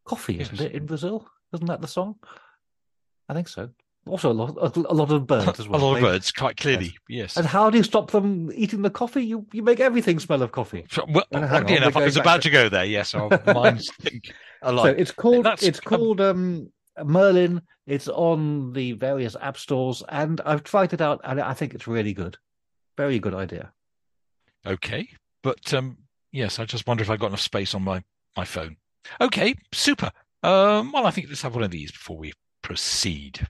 coffee, 0.04 0.38
isn't 0.38 0.60
it, 0.60 0.72
in 0.72 0.86
Brazil? 0.86 1.28
Isn't 1.52 1.66
that 1.66 1.80
the 1.80 1.88
song? 1.88 2.16
I 3.28 3.34
think 3.34 3.48
so. 3.48 3.70
Also, 4.06 4.30
a 4.30 4.32
lot, 4.32 4.56
a, 4.56 4.80
a 4.80 4.94
lot 4.94 5.10
of 5.12 5.26
birds 5.26 5.60
as 5.60 5.68
well. 5.68 5.80
a 5.80 5.84
lot 5.84 5.96
of 5.96 6.02
birds, 6.02 6.32
quite 6.32 6.56
clearly. 6.56 6.96
Yes. 7.08 7.36
And 7.36 7.46
how 7.46 7.68
do 7.70 7.76
you 7.78 7.84
stop 7.84 8.10
them 8.10 8.50
eating 8.54 8.82
the 8.82 8.90
coffee? 8.90 9.22
You 9.24 9.46
you 9.52 9.62
make 9.62 9.78
everything 9.80 10.18
smell 10.18 10.42
of 10.42 10.52
coffee. 10.52 10.86
Well, 10.96 11.24
Well, 11.30 11.46
hang 11.48 11.64
on, 11.64 11.70
enough, 11.70 11.96
I 11.96 12.04
was 12.04 12.16
about 12.16 12.24
back 12.24 12.40
to 12.42 12.50
go 12.50 12.68
there. 12.68 12.84
Yes, 12.84 13.14
our 13.14 13.28
minds 13.54 13.90
think 14.00 14.32
So 14.64 14.84
it's 14.86 15.12
called 15.12 15.44
That's- 15.44 15.62
it's 15.62 15.80
called 15.80 16.20
um 16.20 16.70
Merlin. 17.04 17.62
It's 17.86 18.08
on 18.08 18.72
the 18.72 18.92
various 18.92 19.36
app 19.40 19.56
stores, 19.58 20.02
and 20.08 20.40
I've 20.46 20.62
tried 20.62 20.92
it 20.92 21.00
out, 21.00 21.20
and 21.24 21.40
I 21.40 21.54
think 21.54 21.74
it's 21.74 21.86
really 21.88 22.12
good. 22.14 22.36
Very 22.96 23.18
good 23.18 23.34
idea. 23.34 23.72
Okay, 24.66 25.08
but 25.42 25.72
um, 25.74 25.96
yes, 26.32 26.58
I 26.58 26.64
just 26.66 26.86
wonder 26.86 27.02
if 27.02 27.10
I've 27.10 27.18
got 27.18 27.28
enough 27.28 27.40
space 27.40 27.74
on 27.74 27.82
my 27.82 28.02
my 28.36 28.44
phone. 28.44 28.76
Okay, 29.20 29.54
super. 29.72 30.10
Um, 30.42 30.92
well, 30.92 31.06
I 31.06 31.10
think 31.10 31.28
let's 31.28 31.42
have 31.42 31.54
one 31.54 31.64
of 31.64 31.70
these 31.70 31.90
before 31.92 32.16
we 32.18 32.32
proceed. 32.62 33.46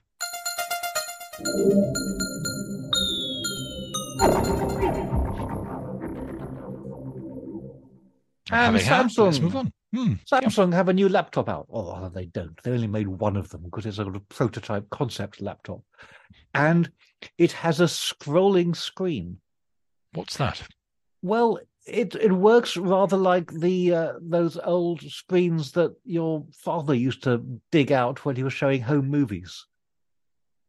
Having 8.49 8.81
had, 8.81 9.03
let's 9.03 9.17
Samsung. 9.17 9.41
move 9.41 9.55
on. 9.55 9.73
Hmm, 9.93 10.13
yeah. 10.31 10.39
Samsung 10.41 10.73
have 10.73 10.89
a 10.89 10.93
new 10.93 11.09
laptop 11.09 11.49
out. 11.49 11.67
Oh, 11.71 12.09
they 12.09 12.25
don't. 12.25 12.61
They 12.63 12.71
only 12.71 12.87
made 12.87 13.07
one 13.07 13.37
of 13.37 13.49
them 13.49 13.63
because 13.63 13.85
it's 13.85 13.97
a 13.97 14.03
sort 14.03 14.15
of 14.15 14.27
prototype 14.29 14.89
concept 14.89 15.41
laptop, 15.41 15.81
and 16.53 16.91
it 17.37 17.51
has 17.53 17.79
a 17.79 17.85
scrolling 17.85 18.75
screen. 18.75 19.37
What's 20.13 20.37
that? 20.37 20.61
Well, 21.21 21.59
it 21.85 22.15
it 22.15 22.31
works 22.31 22.77
rather 22.77 23.17
like 23.17 23.51
the 23.51 23.93
uh, 23.93 24.13
those 24.21 24.57
old 24.57 25.01
screens 25.01 25.71
that 25.73 25.95
your 26.03 26.45
father 26.53 26.93
used 26.93 27.23
to 27.23 27.43
dig 27.71 27.91
out 27.91 28.25
when 28.25 28.35
he 28.35 28.43
was 28.43 28.53
showing 28.53 28.81
home 28.81 29.09
movies. 29.09 29.65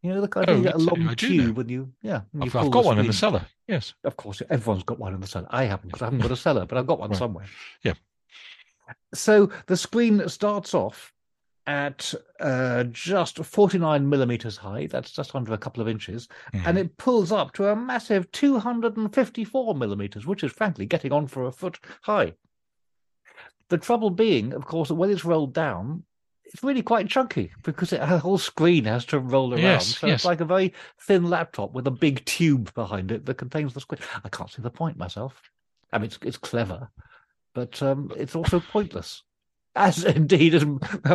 You 0.03 0.15
know, 0.15 0.21
the 0.21 0.29
kind 0.29 0.49
Oh, 0.49 0.53
of 0.55 0.59
you 0.59 0.65
get 0.65 0.75
a 0.75 0.79
long 0.79 1.09
I 1.09 1.15
do 1.15 1.29
know. 1.37 1.45
tube 1.47 1.59
and 1.61 1.71
you 1.71 1.93
yeah. 2.03 2.23
you 2.35 2.43
I've, 2.43 2.53
pull 2.53 2.61
I've 2.65 2.71
got 2.73 2.85
one 2.85 2.99
in 2.99 3.07
the 3.07 3.13
cellar. 3.13 3.47
Yes. 3.69 3.95
Of 4.05 4.17
course, 4.17 4.43
everyone's 4.51 4.83
got 4.83 4.99
one 4.99 5.15
in 5.15 5.21
the 5.21 5.27
cellar. 5.29 5.47
I 5.51 5.65
haven't 5.65 5.89
because 5.89 6.03
I 6.03 6.07
haven't 6.07 6.21
got 6.21 6.33
a 6.33 6.37
cellar, 6.37 6.67
but 6.67 6.77
I've 6.77 6.87
got 6.87 6.99
one 6.99 7.11
Right. 7.11 7.19
somewhere. 7.19 7.47
Yeah. 7.83 7.95
So 9.15 9.51
the 9.67 9.77
screen 9.77 10.29
starts 10.29 10.75
off 10.75 11.13
at 11.69 12.13
uh, 12.41 12.83
just 12.91 13.39
49 13.39 14.09
millimeters 14.09 14.57
high. 14.57 14.87
That's 14.89 15.13
just 15.13 15.37
under 15.37 15.53
a 15.55 15.59
couple 15.59 15.81
of 15.81 15.89
inches. 15.89 16.27
Mhm. 16.53 16.67
And 16.67 16.79
it 16.79 16.97
pulls 16.97 17.31
up 17.31 17.53
to 17.53 17.69
a 17.69 17.77
massive 17.77 18.31
254 18.33 19.77
millimeters, 19.77 20.27
which 20.27 20.43
is 20.43 20.51
frankly 20.51 20.87
getting 20.87 21.13
on 21.13 21.29
for 21.29 21.45
a 21.45 21.53
foot 21.53 21.79
high. 22.03 22.33
The 23.69 23.79
trouble 23.79 24.11
being, 24.11 24.53
of 24.53 24.67
course, 24.67 24.89
that 24.89 24.97
when 24.97 25.11
it's 25.11 25.25
rolled 25.25 25.55
down, 25.55 26.03
it's 26.53 26.63
really 26.63 26.83
quite 26.83 27.09
chunky 27.09 27.51
because 27.63 27.93
it, 27.93 28.01
the 28.01 28.19
whole 28.19 28.39
screen 28.39 28.85
has 28.85 29.05
to 29.07 29.19
roll 29.19 29.53
around. 29.53 29.63
Yes, 29.63 29.99
so 29.99 30.07
yes. 30.07 30.17
it's 30.17 30.25
like 30.25 30.41
a 30.41 30.45
very 30.45 30.73
thin 31.01 31.31
laptop 31.31 31.73
with 31.73 31.87
a 31.87 31.91
big 31.91 32.25
tube 32.25 32.73
behind 32.75 33.11
it 33.11 33.25
that 33.27 33.35
contains 33.35 33.73
the 33.73 33.81
screen. 33.81 34.01
I 34.25 34.29
can't 34.29 34.51
see 34.51 34.63
the 34.63 34.71
point 34.71 34.99
myself. 34.99 35.35
I 35.93 35.99
mean, 35.99 36.07
it's, 36.07 36.19
it's 36.23 36.39
clever, 36.39 36.91
but 37.55 37.83
um, 37.83 38.13
it's 38.17 38.35
also 38.35 38.61
pointless. 38.61 39.23
As 39.75 40.05
indeed 40.05 40.55
as 40.55 40.67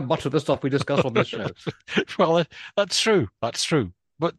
much 0.03 0.25
of 0.25 0.31
the 0.31 0.39
stuff 0.39 0.63
we 0.63 0.71
discuss 0.71 1.05
on 1.05 1.13
this 1.13 1.27
show. 1.27 1.47
well, 2.17 2.43
that's 2.75 2.99
true. 2.99 3.27
That's 3.41 3.63
true. 3.63 3.91
But 4.19 4.33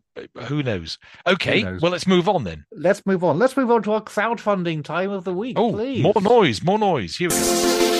who 0.46 0.64
knows? 0.64 0.98
Okay. 1.24 1.62
knows? 1.62 1.80
Well, 1.80 1.92
let's 1.92 2.08
move 2.08 2.28
on 2.28 2.42
then. 2.42 2.64
Let's 2.72 3.06
move 3.06 3.22
on. 3.22 3.38
Let's 3.38 3.56
move 3.56 3.70
on 3.70 3.84
to 3.84 3.92
our 3.92 4.02
crowdfunding 4.02 4.82
time 4.82 5.12
of 5.12 5.22
the 5.22 5.32
week, 5.32 5.56
Oh, 5.56 5.70
please. 5.70 6.02
more 6.02 6.20
noise, 6.20 6.64
more 6.64 6.80
noise. 6.80 7.16
Here 7.16 7.28
we 7.28 7.36
go. 7.36 7.97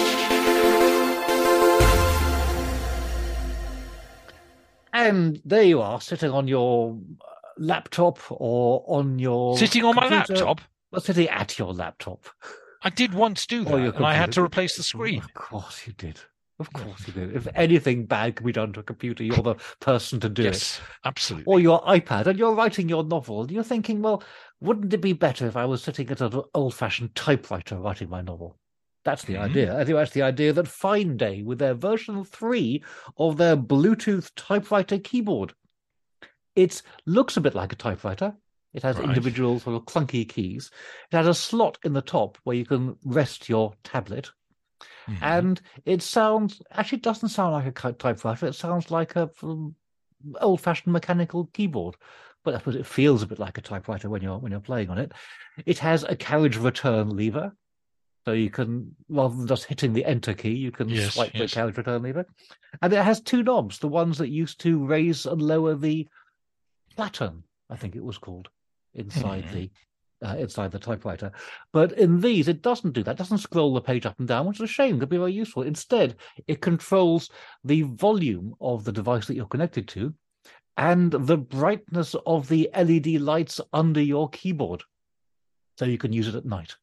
And 5.08 5.40
there 5.44 5.62
you 5.62 5.80
are, 5.80 6.00
sitting 6.00 6.30
on 6.30 6.48
your 6.48 6.98
uh, 7.20 7.24
laptop 7.58 8.18
or 8.30 8.84
on 8.86 9.18
your 9.18 9.56
Sitting 9.58 9.84
on 9.84 9.94
my 9.94 10.08
computer. 10.08 10.34
laptop. 10.44 10.60
Well, 10.90 11.00
sitting 11.00 11.28
at 11.28 11.58
your 11.58 11.72
laptop. 11.74 12.26
I 12.82 12.90
did 12.90 13.12
once 13.12 13.46
do 13.46 13.64
that, 13.64 13.96
and 13.96 14.06
I 14.06 14.14
had 14.14 14.32
to 14.32 14.42
replace 14.42 14.76
the 14.76 14.82
screen. 14.82 15.18
Of 15.22 15.34
course 15.34 15.86
you 15.86 15.92
did. 15.92 16.20
Of 16.60 16.72
course 16.72 17.06
you 17.06 17.12
did. 17.12 17.36
If 17.36 17.46
anything 17.54 18.06
bad 18.06 18.36
can 18.36 18.46
be 18.46 18.52
done 18.52 18.72
to 18.72 18.80
a 18.80 18.82
computer, 18.82 19.22
you're 19.22 19.36
the 19.42 19.56
person 19.80 20.18
to 20.20 20.28
do 20.28 20.42
it. 20.42 20.46
yes, 20.46 20.80
absolutely. 21.04 21.52
Or 21.52 21.60
your 21.60 21.82
iPad, 21.82 22.26
and 22.26 22.38
you're 22.38 22.54
writing 22.54 22.88
your 22.88 23.04
novel, 23.04 23.42
and 23.42 23.50
you're 23.50 23.62
thinking, 23.64 24.00
well, 24.02 24.22
wouldn't 24.60 24.92
it 24.94 25.00
be 25.00 25.12
better 25.12 25.46
if 25.46 25.56
I 25.56 25.64
was 25.66 25.82
sitting 25.82 26.08
at 26.10 26.20
an 26.20 26.40
old-fashioned 26.54 27.14
typewriter 27.14 27.76
writing 27.78 28.08
my 28.08 28.22
novel? 28.22 28.58
That's 29.08 29.24
the 29.24 29.36
Mhm. 29.36 29.48
idea. 29.48 29.74
I 29.74 29.84
think 29.84 29.96
that's 29.96 30.10
the 30.10 30.20
idea 30.20 30.52
that 30.52 30.68
Fine 30.68 31.16
Day, 31.16 31.42
with 31.42 31.58
their 31.58 31.72
version 31.72 32.24
three 32.24 32.84
of 33.16 33.38
their 33.38 33.56
Bluetooth 33.56 34.30
typewriter 34.36 34.98
keyboard, 34.98 35.54
it 36.54 36.82
looks 37.06 37.34
a 37.38 37.40
bit 37.40 37.54
like 37.54 37.72
a 37.72 37.76
typewriter. 37.76 38.36
It 38.74 38.82
has 38.82 38.96
Right. 38.96 39.08
individual 39.08 39.60
sort 39.60 39.76
of 39.76 39.86
clunky 39.86 40.28
keys. 40.28 40.70
It 41.10 41.16
has 41.16 41.26
a 41.26 41.32
slot 41.32 41.78
in 41.84 41.94
the 41.94 42.02
top 42.02 42.36
where 42.44 42.54
you 42.54 42.66
can 42.66 42.98
rest 43.02 43.48
your 43.48 43.72
tablet, 43.82 44.30
Mhm. 45.06 45.22
and 45.22 45.60
it 45.86 46.02
sounds 46.02 46.60
actually 46.70 46.98
it 46.98 47.08
doesn't 47.10 47.30
sound 47.30 47.52
like 47.54 47.66
a 47.66 47.92
typewriter. 47.92 48.46
It 48.46 48.56
sounds 48.56 48.90
like 48.90 49.16
a 49.16 49.30
um, 49.42 49.74
old-fashioned 50.42 50.92
mechanical 50.92 51.46
keyboard, 51.54 51.96
but 52.44 52.54
I 52.54 52.58
suppose 52.58 52.76
it 52.76 52.84
feels 52.84 53.22
a 53.22 53.26
bit 53.26 53.38
like 53.38 53.56
a 53.56 53.62
typewriter 53.62 54.10
when 54.10 54.20
you're 54.20 54.38
when 54.38 54.52
you're 54.52 54.60
playing 54.60 54.90
on 54.90 54.98
it. 54.98 55.12
It 55.64 55.78
has 55.78 56.04
a 56.04 56.14
carriage 56.14 56.58
return 56.58 57.08
lever, 57.08 57.56
so 58.28 58.34
you 58.34 58.50
can 58.50 58.94
rather 59.08 59.34
than 59.34 59.46
just 59.46 59.64
hitting 59.64 59.94
the 59.94 60.04
enter 60.04 60.34
key, 60.34 60.50
you 60.50 60.70
can 60.70 60.86
Yes, 60.90 61.14
swipe 61.14 61.32
yes. 61.32 61.50
the 61.50 61.54
carriage 61.54 61.78
return 61.78 62.02
lever, 62.02 62.26
and 62.82 62.92
it 62.92 63.02
has 63.02 63.22
two 63.22 63.42
knobs, 63.42 63.78
the 63.78 63.88
ones 63.88 64.18
that 64.18 64.28
used 64.28 64.60
to 64.60 64.84
raise 64.84 65.24
and 65.24 65.40
lower 65.40 65.74
the 65.74 66.06
platen, 66.94 67.42
I 67.70 67.76
think 67.76 67.96
it 67.96 68.04
was 68.04 68.18
called, 68.18 68.50
inside 68.92 69.44
Mhm. 69.44 69.52
the 69.52 69.70
uh, 70.20 70.36
inside 70.36 70.72
the 70.72 70.78
typewriter. 70.78 71.32
But 71.72 71.92
in 71.92 72.20
these, 72.20 72.48
it 72.48 72.60
doesn't 72.60 72.92
do 72.92 73.02
that. 73.04 73.12
It 73.12 73.18
doesn't 73.18 73.38
scroll 73.38 73.72
the 73.72 73.80
page 73.80 74.04
up 74.04 74.18
and 74.18 74.28
down, 74.28 74.46
which 74.46 74.58
is 74.58 74.62
a 74.64 74.66
shame. 74.66 74.98
Could 75.00 75.08
be 75.08 75.16
very 75.16 75.32
useful. 75.32 75.62
Instead, 75.62 76.16
it 76.46 76.60
controls 76.60 77.30
the 77.64 77.82
volume 77.82 78.52
of 78.60 78.84
the 78.84 78.92
device 78.92 79.26
that 79.26 79.36
you're 79.36 79.46
connected 79.46 79.88
to, 79.88 80.12
and 80.76 81.12
the 81.12 81.38
brightness 81.38 82.14
of 82.26 82.48
the 82.48 82.68
LED 82.74 83.18
lights 83.20 83.58
under 83.72 84.02
your 84.02 84.28
keyboard. 84.28 84.82
So 85.78 85.86
you 85.86 85.96
can 85.96 86.12
use 86.12 86.28
it 86.28 86.34
at 86.34 86.44
night. 86.44 86.76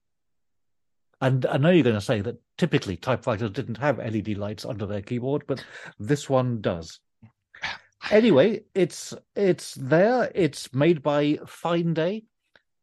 And 1.22 1.46
I 1.46 1.58
know 1.58 1.70
you're 1.70 1.84
going 1.84 1.96
to 1.96 2.02
say 2.02 2.22
that 2.22 2.42
typically 2.58 2.98
typewriters 2.98 3.52
didn't 3.52 3.78
have 3.78 3.98
LED 4.00 4.38
lights 4.38 4.66
under 4.66 4.86
their 4.86 5.02
keyboard, 5.02 5.44
but 5.48 5.64
this 5.98 6.30
one 6.30 6.62
does. 6.62 7.00
Anyway, 8.12 8.62
it's 8.76 9.14
it's 9.36 9.74
there. 9.76 10.32
It's 10.36 10.72
made 10.74 11.02
by 11.02 11.40
Fineday, 11.46 12.24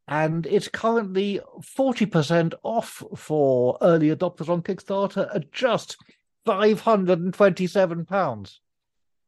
and 0.08 0.46
it's 0.46 0.66
currently 0.66 1.40
forty 1.62 2.06
percent 2.06 2.54
off 2.64 3.04
for 3.16 3.78
early 3.82 4.08
adopters 4.08 4.48
on 4.48 4.62
Kickstarter 4.62 5.32
at 5.32 5.52
just 5.52 5.96
five 6.44 6.80
hundred 6.80 7.20
and 7.20 7.32
twenty-seven 7.32 8.06
pounds. 8.06 8.60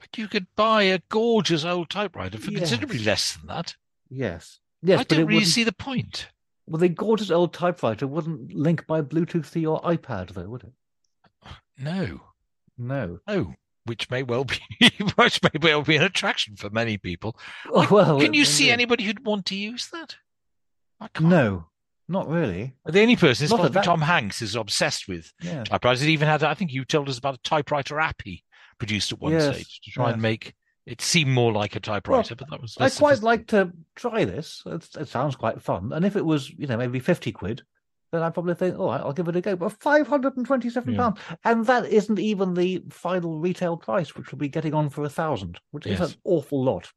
But 0.00 0.18
you 0.18 0.26
could 0.26 0.48
buy 0.56 0.82
a 0.84 0.98
gorgeous 1.10 1.64
old 1.64 1.90
typewriter 1.90 2.38
for 2.38 2.50
Yes. 2.50 2.60
considerably 2.62 2.98
less 2.98 3.36
than 3.36 3.46
that. 3.46 3.76
Yes, 4.10 4.58
yes, 4.82 4.98
I 5.00 5.04
don't 5.04 5.18
really 5.26 5.34
wouldn't- 5.34 5.52
see 5.52 5.62
the 5.64 5.72
point. 5.72 6.28
Well, 6.66 6.80
the 6.80 6.88
gorgeous 6.88 7.30
old 7.30 7.52
typewriter 7.52 8.06
wouldn't 8.06 8.54
link 8.54 8.86
by 8.86 9.02
Bluetooth 9.02 9.50
to 9.52 9.60
your 9.60 9.80
iPad, 9.82 10.30
though, 10.32 10.48
would 10.48 10.64
it? 10.64 10.72
No, 11.78 12.20
No. 12.78 13.18
no. 13.26 13.54
Which 13.86 14.08
may 14.10 14.22
well 14.22 14.44
be, 14.44 14.56
which 15.16 15.42
may 15.42 15.50
well 15.60 15.82
be 15.82 15.96
an 15.96 16.02
attraction 16.02 16.56
for 16.56 16.70
many 16.70 16.96
people. 16.96 17.36
Oh, 17.70 17.86
well, 17.90 18.18
Can 18.18 18.32
you 18.32 18.46
see 18.46 18.70
anybody 18.70 19.04
who'd 19.04 19.26
want 19.26 19.44
to 19.46 19.54
use 19.56 19.88
that? 19.92 20.16
I 21.00 21.08
can't. 21.08 21.28
No, 21.28 21.66
not 22.08 22.26
really. 22.28 22.72
The 22.86 23.02
only 23.02 23.16
person 23.16 23.44
is 23.44 23.50
possibly 23.50 23.82
Tom 23.82 24.00
Hanks 24.00 24.40
is 24.40 24.54
obsessed 24.54 25.06
with 25.06 25.30
Yeah. 25.42 25.64
typewriters. 25.64 26.00
It 26.02 26.08
even 26.08 26.28
had, 26.28 26.42
I 26.42 26.54
think 26.54 26.72
you 26.72 26.86
told 26.86 27.10
us 27.10 27.18
about 27.18 27.34
a 27.34 27.42
typewriter 27.42 28.00
app 28.00 28.22
he 28.24 28.42
produced 28.78 29.12
at 29.12 29.20
one 29.20 29.32
Yes, 29.32 29.54
stage 29.54 29.80
to 29.84 29.90
try 29.90 30.10
and 30.12 30.22
make 30.22 30.54
it 30.86 31.00
seemed 31.00 31.30
more 31.30 31.52
like 31.52 31.76
a 31.76 31.80
typewriter, 31.80 32.34
but 32.34 32.50
that 32.50 32.60
was 32.60 32.76
I 32.78 32.84
less 32.84 32.98
quite 32.98 33.22
like 33.22 33.46
to 33.48 33.72
try 33.96 34.24
this. 34.24 34.62
It's, 34.66 34.94
it 34.96 35.08
sounds 35.08 35.36
quite 35.36 35.62
fun. 35.62 35.92
And 35.92 36.04
if 36.04 36.16
it 36.16 36.24
was, 36.24 36.50
you 36.50 36.66
know, 36.66 36.76
maybe 36.76 36.98
50 36.98 37.32
quid, 37.32 37.62
then 38.12 38.22
I'd 38.22 38.34
probably 38.34 38.54
think, 38.54 38.78
all 38.78 38.88
right, 38.88 39.00
I'll 39.00 39.12
give 39.12 39.28
it 39.28 39.36
a 39.36 39.40
go. 39.40 39.56
But 39.56 39.72
527 39.80 40.92
Yeah. 40.92 40.98
pounds. 41.00 41.18
And 41.44 41.66
that 41.66 41.86
isn't 41.86 42.18
even 42.18 42.54
the 42.54 42.82
final 42.90 43.38
retail 43.40 43.76
price, 43.76 44.14
which 44.14 44.30
will 44.30 44.38
be 44.38 44.48
getting 44.48 44.74
on 44.74 44.90
for 44.90 45.04
a 45.04 45.08
thousand, 45.08 45.58
which 45.70 45.86
is 45.86 46.00
an 46.00 46.12
awful 46.24 46.62
lot. 46.62 46.92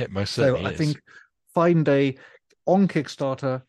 It 0.00 0.10
most 0.10 0.34
certainly 0.34 0.62
So 0.62 0.66
I 0.68 0.72
is. 0.72 0.78
think 0.78 1.00
find 1.54 1.88
a 1.88 2.16
on 2.66 2.88
Kickstarter. 2.88 3.62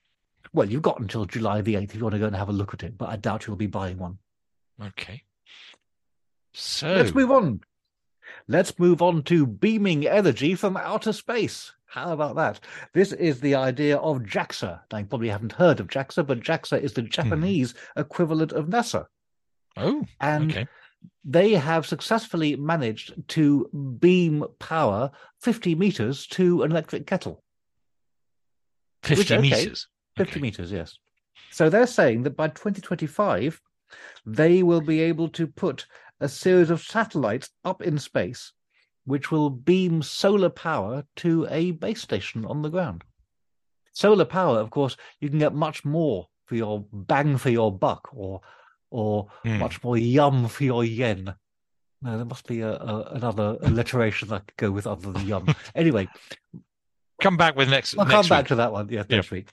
Well, 0.53 0.69
you've 0.69 0.81
got 0.81 0.99
until 0.99 1.25
July 1.25 1.61
the 1.61 1.75
8th 1.75 1.83
if 1.89 1.95
you 1.95 2.03
want 2.03 2.13
to 2.13 2.19
go 2.19 2.25
and 2.27 2.35
have 2.35 2.49
a 2.49 2.53
look 2.53 2.73
at 2.73 2.83
it, 2.83 2.97
but 2.97 3.09
I 3.09 3.17
doubt 3.17 3.45
you'll 3.45 3.55
be 3.57 3.67
buying 3.67 3.97
one. 3.97 4.17
Okay. 4.81 5.23
So 6.53 6.93
Let's 6.95 7.13
move 7.13 7.29
on. 7.31 7.59
Let's 8.47 8.79
move 8.79 9.01
on 9.01 9.23
to 9.23 9.45
beaming 9.45 10.07
energy 10.07 10.55
from 10.55 10.77
outer 10.77 11.11
space. 11.13 11.73
How 11.85 12.13
about 12.13 12.35
that? 12.35 12.59
This 12.93 13.11
is 13.13 13.39
the 13.39 13.55
idea 13.55 13.97
of 13.97 14.19
JAXA. 14.19 14.81
Now, 14.91 14.97
you 14.97 15.05
probably 15.05 15.29
haven't 15.29 15.53
heard 15.53 15.79
of 15.79 15.87
JAXA, 15.87 16.25
but 16.27 16.41
JAXA 16.41 16.81
is 16.81 16.93
the 16.93 17.01
hmm. 17.01 17.09
Japanese 17.09 17.73
equivalent 17.95 18.51
of 18.51 18.67
NASA. 18.67 19.05
oh, 19.77 20.05
And 20.19 20.51
okay. 20.51 20.67
they 21.25 21.53
have 21.53 21.85
successfully 21.85 22.55
managed 22.55 23.13
to 23.29 23.97
beam 23.99 24.45
power 24.59 25.11
50 25.41 25.75
meters 25.75 26.27
to 26.27 26.63
an 26.63 26.71
electric 26.71 27.07
kettle. 27.07 27.43
Fifty 29.03 29.35
okay. 29.35 29.41
meters. 29.41 29.87
50 30.17 30.31
Okay. 30.31 30.39
meters, 30.41 30.71
yes. 30.71 30.97
So 31.51 31.69
they're 31.69 31.87
saying 31.87 32.23
that 32.23 32.35
by 32.35 32.47
2025, 32.49 33.61
they 34.25 34.63
will 34.63 34.81
be 34.81 34.99
able 35.01 35.29
to 35.29 35.47
put 35.47 35.85
a 36.19 36.27
series 36.29 36.69
of 36.69 36.81
satellites 36.81 37.49
up 37.63 37.81
in 37.81 37.97
space, 37.97 38.53
which 39.05 39.31
will 39.31 39.49
beam 39.49 40.01
solar 40.01 40.49
power 40.49 41.05
to 41.17 41.47
a 41.49 41.71
base 41.71 42.01
station 42.01 42.45
on 42.45 42.61
the 42.61 42.69
ground. 42.69 43.03
Solar 43.93 44.25
power, 44.25 44.59
of 44.59 44.69
course, 44.69 44.95
you 45.19 45.29
can 45.29 45.39
get 45.39 45.53
much 45.53 45.83
more 45.85 46.27
for 46.45 46.55
your 46.55 46.85
bang 46.93 47.37
for 47.37 47.49
your 47.49 47.71
buck, 47.75 48.09
or 48.13 48.41
or 48.89 49.27
Hmm. 49.43 49.57
much 49.59 49.83
more 49.83 49.97
yum 49.97 50.47
for 50.47 50.63
your 50.63 50.83
yen. 50.83 51.33
No, 52.01 52.15
there 52.15 52.25
must 52.25 52.47
be 52.47 52.61
a, 52.61 52.73
a, 52.73 53.01
another 53.15 53.57
alliteration 53.61 54.29
that 54.29 54.47
could 54.47 54.57
go 54.57 54.71
with 54.71 54.87
other 54.87 55.11
than 55.11 55.27
yum. 55.27 55.47
anyway, 55.75 56.07
Come 57.21 57.35
back 57.35 57.55
with 57.55 57.69
next. 57.69 57.97
I'll 57.97 58.05
next 58.05 58.13
come 58.15 58.29
back 58.29 58.47
to 58.49 58.55
that 58.55 58.71
one. 58.71 58.89
Yeah, 58.89 59.03
Yeah. 59.09 59.17
next 59.17 59.31
week. 59.31 59.49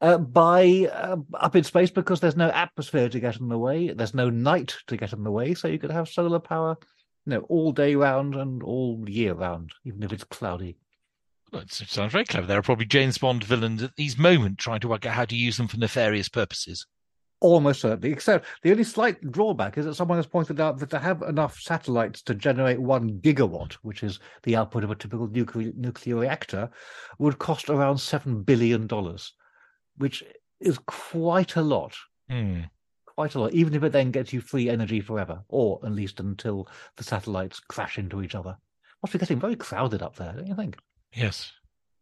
Uh, 0.00 0.18
by 0.18 0.86
uh, 0.92 1.16
up 1.34 1.56
in 1.56 1.64
space 1.64 1.90
because 1.90 2.20
there's 2.20 2.36
no 2.36 2.50
atmosphere 2.50 3.08
to 3.08 3.18
get 3.18 3.40
in 3.40 3.48
the 3.48 3.58
way. 3.58 3.88
There's 3.88 4.12
no 4.12 4.28
night 4.28 4.76
to 4.88 4.96
get 4.96 5.14
in 5.14 5.24
the 5.24 5.30
way, 5.30 5.54
so 5.54 5.68
you 5.68 5.78
could 5.78 5.90
have 5.90 6.08
solar 6.08 6.38
power, 6.38 6.76
you 7.24 7.30
know, 7.30 7.40
all 7.48 7.72
day 7.72 7.94
round 7.94 8.34
and 8.34 8.62
all 8.62 9.02
year 9.08 9.32
round, 9.32 9.72
even 9.84 10.02
if 10.02 10.12
it's 10.12 10.24
cloudy. 10.24 10.76
Well, 11.52 11.62
It 11.62 11.72
sounds 11.72 12.12
very 12.12 12.24
clever. 12.24 12.46
There 12.46 12.58
are 12.58 12.62
probably 12.62 12.86
James 12.86 13.16
Bond 13.16 13.42
villains 13.44 13.82
at 13.82 13.96
these 13.96 14.18
moment 14.18 14.58
trying 14.58 14.80
to 14.80 14.88
work 14.88 15.06
out 15.06 15.14
how 15.14 15.24
to 15.24 15.36
use 15.36 15.56
them 15.56 15.68
for 15.68 15.78
nefarious 15.78 16.28
purposes. 16.28 16.86
Almost 17.40 17.82
certainly. 17.82 18.12
Except 18.12 18.46
the 18.62 18.72
only 18.72 18.84
slight 18.84 19.30
drawback 19.30 19.78
is 19.78 19.84
that 19.84 19.94
someone 19.94 20.18
has 20.18 20.26
pointed 20.26 20.58
out 20.58 20.78
that 20.78 20.90
to 20.90 20.98
have 20.98 21.22
enough 21.22 21.58
satellites 21.58 22.22
to 22.22 22.34
generate 22.34 22.80
one 22.80 23.18
gigawatt, 23.20 23.74
which 23.74 24.02
is 24.02 24.18
the 24.42 24.56
output 24.56 24.84
of 24.84 24.90
a 24.90 24.94
typical 24.94 25.28
nuclear 25.28 25.72
nuclear 25.76 26.16
reactor, 26.16 26.70
would 27.18 27.38
cost 27.38 27.68
around 27.68 27.98
seven 27.98 28.42
billion 28.42 28.86
dollars, 28.86 29.34
which 29.98 30.22
is 30.60 30.78
quite 30.86 31.56
a 31.56 31.62
lot. 31.62 31.94
Hmm. 32.30 32.62
quite 33.06 33.34
a 33.34 33.40
lot, 33.40 33.52
even 33.54 33.72
if 33.72 33.82
it 33.82 33.92
then 33.92 34.10
gets 34.10 34.30
you 34.34 34.42
free 34.42 34.68
energy 34.68 35.00
forever, 35.00 35.42
or 35.48 35.80
at 35.84 35.92
least 35.92 36.20
until 36.20 36.68
the 36.96 37.02
satellites 37.04 37.60
crash 37.60 37.96
into 37.98 38.20
each 38.22 38.34
other. 38.34 38.58
Must 39.02 39.12
be 39.12 39.18
getting 39.18 39.40
very 39.40 39.56
crowded 39.56 40.02
up 40.02 40.16
there, 40.16 40.34
don't 40.34 40.46
you 40.46 40.54
think? 40.54 40.76
Yes, 41.14 41.50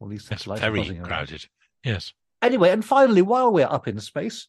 All 0.01 0.09
these 0.09 0.25
satellites 0.25 0.61
very 0.61 0.81
buzzing 0.81 0.97
around. 0.99 1.07
crowded. 1.07 1.47
Yes. 1.85 2.13
Anyway, 2.43 2.71
and 2.71 2.85
finally, 2.85 3.23
while 3.23 3.53
we're 3.53 3.65
up 3.71 3.87
in 3.87 4.01
space, 4.01 4.49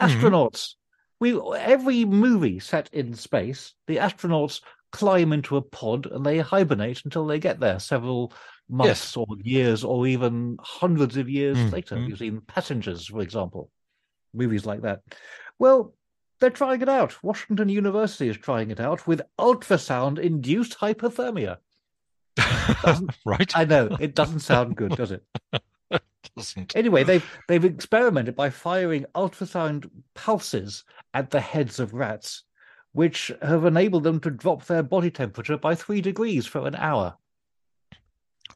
Mhm. 0.00 0.08
astronauts. 0.20 0.74
We 1.18 1.40
every 1.56 2.04
movie 2.04 2.60
set 2.60 2.88
in 2.92 3.14
space, 3.14 3.74
the 3.88 3.96
astronauts 3.96 4.60
climb 4.92 5.32
into 5.32 5.56
a 5.56 5.62
pod 5.62 6.06
and 6.06 6.24
they 6.24 6.38
hibernate 6.38 7.04
until 7.04 7.26
they 7.26 7.40
get 7.40 7.58
there 7.58 7.80
several 7.80 8.32
months 8.68 9.16
or 9.16 9.26
years 9.42 9.82
or 9.84 10.06
even 10.06 10.56
hundreds 10.60 11.16
of 11.16 11.28
years 11.28 11.56
Mm, 11.56 11.72
later. 11.72 11.96
mm. 11.96 12.08
You've 12.08 12.18
seen 12.18 12.40
Passengers, 12.42 13.06
for 13.06 13.20
example, 13.20 13.70
movies 14.34 14.66
like 14.66 14.82
that. 14.82 15.02
Well, 15.58 15.94
they're 16.40 16.50
trying 16.50 16.82
it 16.82 16.88
out. 16.88 17.22
Washington 17.24 17.68
University 17.68 18.28
is 18.28 18.36
trying 18.36 18.70
it 18.70 18.78
out 18.80 19.06
with 19.06 19.22
ultrasound 19.38 20.18
induced 20.18 20.78
hypothermia. 20.78 21.58
Right. 23.24 23.56
I 23.56 23.64
know 23.64 23.96
it 24.00 24.14
doesn't 24.20 24.40
sound 24.40 24.76
good, 24.76 24.94
does 24.96 25.10
it? 25.10 25.24
Doesn't. 26.36 26.76
Anyway, 26.76 27.02
they've 27.04 27.24
they've 27.48 27.64
experimented 27.64 28.36
by 28.36 28.50
firing 28.50 29.06
ultrasound 29.14 29.88
pulses 30.14 30.84
at 31.14 31.30
the 31.30 31.40
heads 31.40 31.80
of 31.80 31.94
rats, 31.94 32.44
which 32.92 33.32
have 33.42 33.64
enabled 33.64 34.04
them 34.04 34.20
to 34.20 34.30
drop 34.30 34.64
their 34.66 34.82
body 34.82 35.10
temperature 35.10 35.56
by 35.56 35.74
three 35.74 36.00
degrees 36.00 36.46
for 36.46 36.66
an 36.66 36.74
hour. 36.76 37.16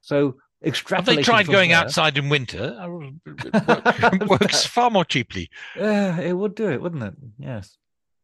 So 0.01 0.37
extrapolating 0.65 0.97
Have 0.97 1.07
they 1.07 1.23
tried 1.23 1.47
going 1.47 1.71
there- 1.71 1.79
outside 1.79 2.17
in 2.19 2.29
winter? 2.29 2.77
It 3.27 4.29
work- 4.29 4.41
works 4.41 4.65
far 4.65 4.91
more 4.91 5.05
cheaply. 5.05 5.51
Yeah, 5.77 6.19
it 6.21 6.33
would 6.37 6.55
do 6.55 6.71
it, 6.71 6.81
wouldn't 6.81 7.03
it? 7.03 7.15
Yes. 7.39 7.77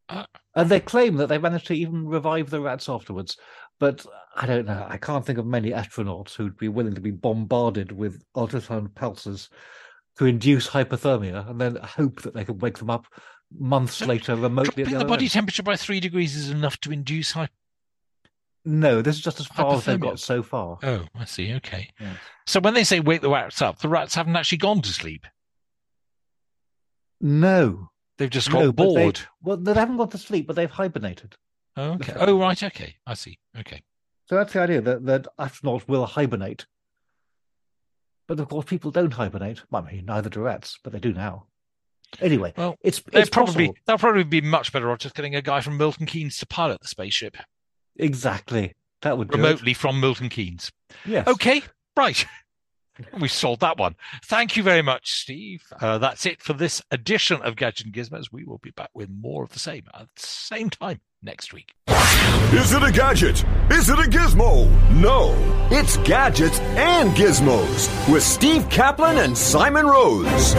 Uh, 0.07 0.25
and 0.55 0.69
they 0.69 0.79
claim 0.79 1.17
that 1.17 1.27
they 1.27 1.37
managed 1.37 1.67
to 1.67 1.73
even 1.75 2.07
revive 2.07 2.49
the 2.49 2.61
rats 2.61 2.89
afterwards. 2.89 3.37
But 3.79 4.05
I 4.35 4.45
don't 4.47 4.65
know. 4.65 4.85
I 4.89 4.97
can't 4.97 5.25
think 5.25 5.37
of 5.37 5.45
many 5.45 5.69
astronauts 5.71 6.33
who'd 6.33 6.57
be 6.57 6.67
willing 6.67 6.95
to 6.95 7.01
be 7.01 7.11
bombarded 7.11 7.91
with 7.91 8.23
ultrasound 8.35 8.95
pulses 8.95 9.49
to 10.17 10.25
induce 10.25 10.67
hypothermia 10.67 11.49
and 11.49 11.61
then 11.61 11.75
hope 11.77 12.23
that 12.23 12.33
they 12.33 12.43
can 12.43 12.57
wake 12.57 12.77
them 12.79 12.89
up 12.89 13.05
months 13.57 14.01
later 14.05 14.35
remotely 14.35 14.83
Dropping 14.83 14.93
the 14.93 14.99
the 14.99 15.05
body 15.05 15.25
end. 15.25 15.31
temperature 15.31 15.63
by 15.63 15.75
three 15.75 15.99
degrees 15.99 16.35
is 16.35 16.49
enough 16.49 16.77
to 16.81 16.91
induce 16.91 17.31
hy- 17.31 17.47
No, 18.65 19.01
this 19.01 19.15
is 19.15 19.21
just 19.21 19.39
as 19.39 19.47
far 19.47 19.75
as 19.75 19.85
they've 19.85 19.99
got 19.99 20.19
so 20.19 20.43
far. 20.43 20.77
Oh, 20.83 21.05
I 21.15 21.25
see. 21.25 21.53
Okay. 21.55 21.89
Yes. 21.99 22.17
So 22.45 22.59
when 22.59 22.73
they 22.73 22.83
say 22.83 22.99
wake 22.99 23.21
the 23.21 23.29
rats 23.29 23.61
up, 23.61 23.79
the 23.79 23.87
rats 23.89 24.15
haven't 24.15 24.35
actually 24.35 24.57
gone 24.59 24.81
to 24.81 24.89
sleep. 24.89 25.25
No, 27.21 27.89
They've 28.17 28.29
just 28.29 28.51
got 28.51 28.59
no, 28.59 28.71
but 28.73 28.93
they, 28.93 29.03
bored. 29.03 29.19
well, 29.41 29.55
they 29.57 29.73
haven't 29.73 29.95
gone 29.95 30.09
to 30.09 30.17
sleep, 30.17 30.45
but 30.45 30.57
they've 30.57 30.69
hibernated. 30.69 31.35
Oh, 31.77 31.91
okay. 31.93 32.13
Oh, 32.17 32.37
right. 32.37 32.61
Okay. 32.61 32.95
I 33.07 33.13
see. 33.13 33.39
Okay. 33.57 33.81
So 34.27 34.35
that's 34.35 34.51
the 34.51 34.59
idea 34.59 34.81
that, 34.81 35.05
that 35.05 35.27
astronauts 35.39 35.87
will 35.87 36.05
hibernate. 36.05 36.65
But 38.27 38.41
of 38.41 38.49
course, 38.49 38.65
people 38.65 38.91
don't 38.91 39.13
hibernate. 39.13 39.61
Well, 39.71 39.85
I 39.87 39.91
mean, 39.93 40.05
neither 40.05 40.29
do 40.29 40.41
rats, 40.41 40.77
but 40.83 40.91
they 40.91 40.99
do 40.99 41.13
now. 41.13 41.45
Anyway, 42.19 42.53
Well, 42.57 42.75
it's, 42.81 43.01
it's 43.13 43.29
probably 43.29 43.67
possible. 43.67 43.75
they'll 43.85 43.97
probably 43.97 44.23
be 44.25 44.41
much 44.41 44.73
better 44.73 44.91
off 44.91 44.99
just 44.99 45.15
getting 45.15 45.35
a 45.35 45.41
guy 45.41 45.61
from 45.61 45.77
Milton 45.77 46.05
Keynes 46.05 46.37
to 46.39 46.45
pilot 46.45 46.81
the 46.81 46.87
spaceship 46.87 47.37
Exactly. 47.99 48.73
That 49.01 49.17
would 49.17 49.29
do 49.29 49.35
it. 49.35 49.37
remotely 49.37 49.73
from 49.73 49.99
Milton 49.99 50.29
Keynes. 50.29 50.71
Yes. 51.05 51.27
Okay. 51.27 51.61
Right. 51.95 52.25
We 53.17 53.29
solved 53.29 53.61
that 53.61 53.77
one. 53.77 53.95
Thank 54.25 54.57
you 54.57 54.63
very 54.63 54.81
much, 54.81 55.21
Steve. 55.21 55.63
Uh, 55.79 55.99
that's 55.99 56.25
it 56.25 56.41
for 56.41 56.51
this 56.51 56.81
edition 56.91 57.41
of 57.43 57.55
Gadget 57.55 57.85
and 57.85 57.95
Gizmos. 57.95 58.25
We 58.29 58.43
will 58.43 58.57
be 58.57 58.71
back 58.71 58.89
with 58.93 59.09
more 59.09 59.41
of 59.45 59.51
the 59.51 59.59
same 59.59 59.83
at 59.93 60.07
the 60.13 60.21
same 60.21 60.69
time 60.69 60.99
next 61.21 61.53
week. 61.53 61.73
Is 61.87 62.73
it 62.73 62.83
a 62.83 62.91
gadget? 62.91 63.45
Is 63.71 63.89
it 63.89 63.99
a 63.99 64.09
gizmo? 64.09 64.69
No, 64.91 65.33
it's 65.71 65.95
gadgets 65.97 66.59
and 66.59 67.11
gizmos 67.11 67.87
with 68.11 68.21
Steve 68.23 68.63
Caplin 68.63 69.23
and 69.23 69.37
Simon 69.37 69.85
Rose. 69.87 70.53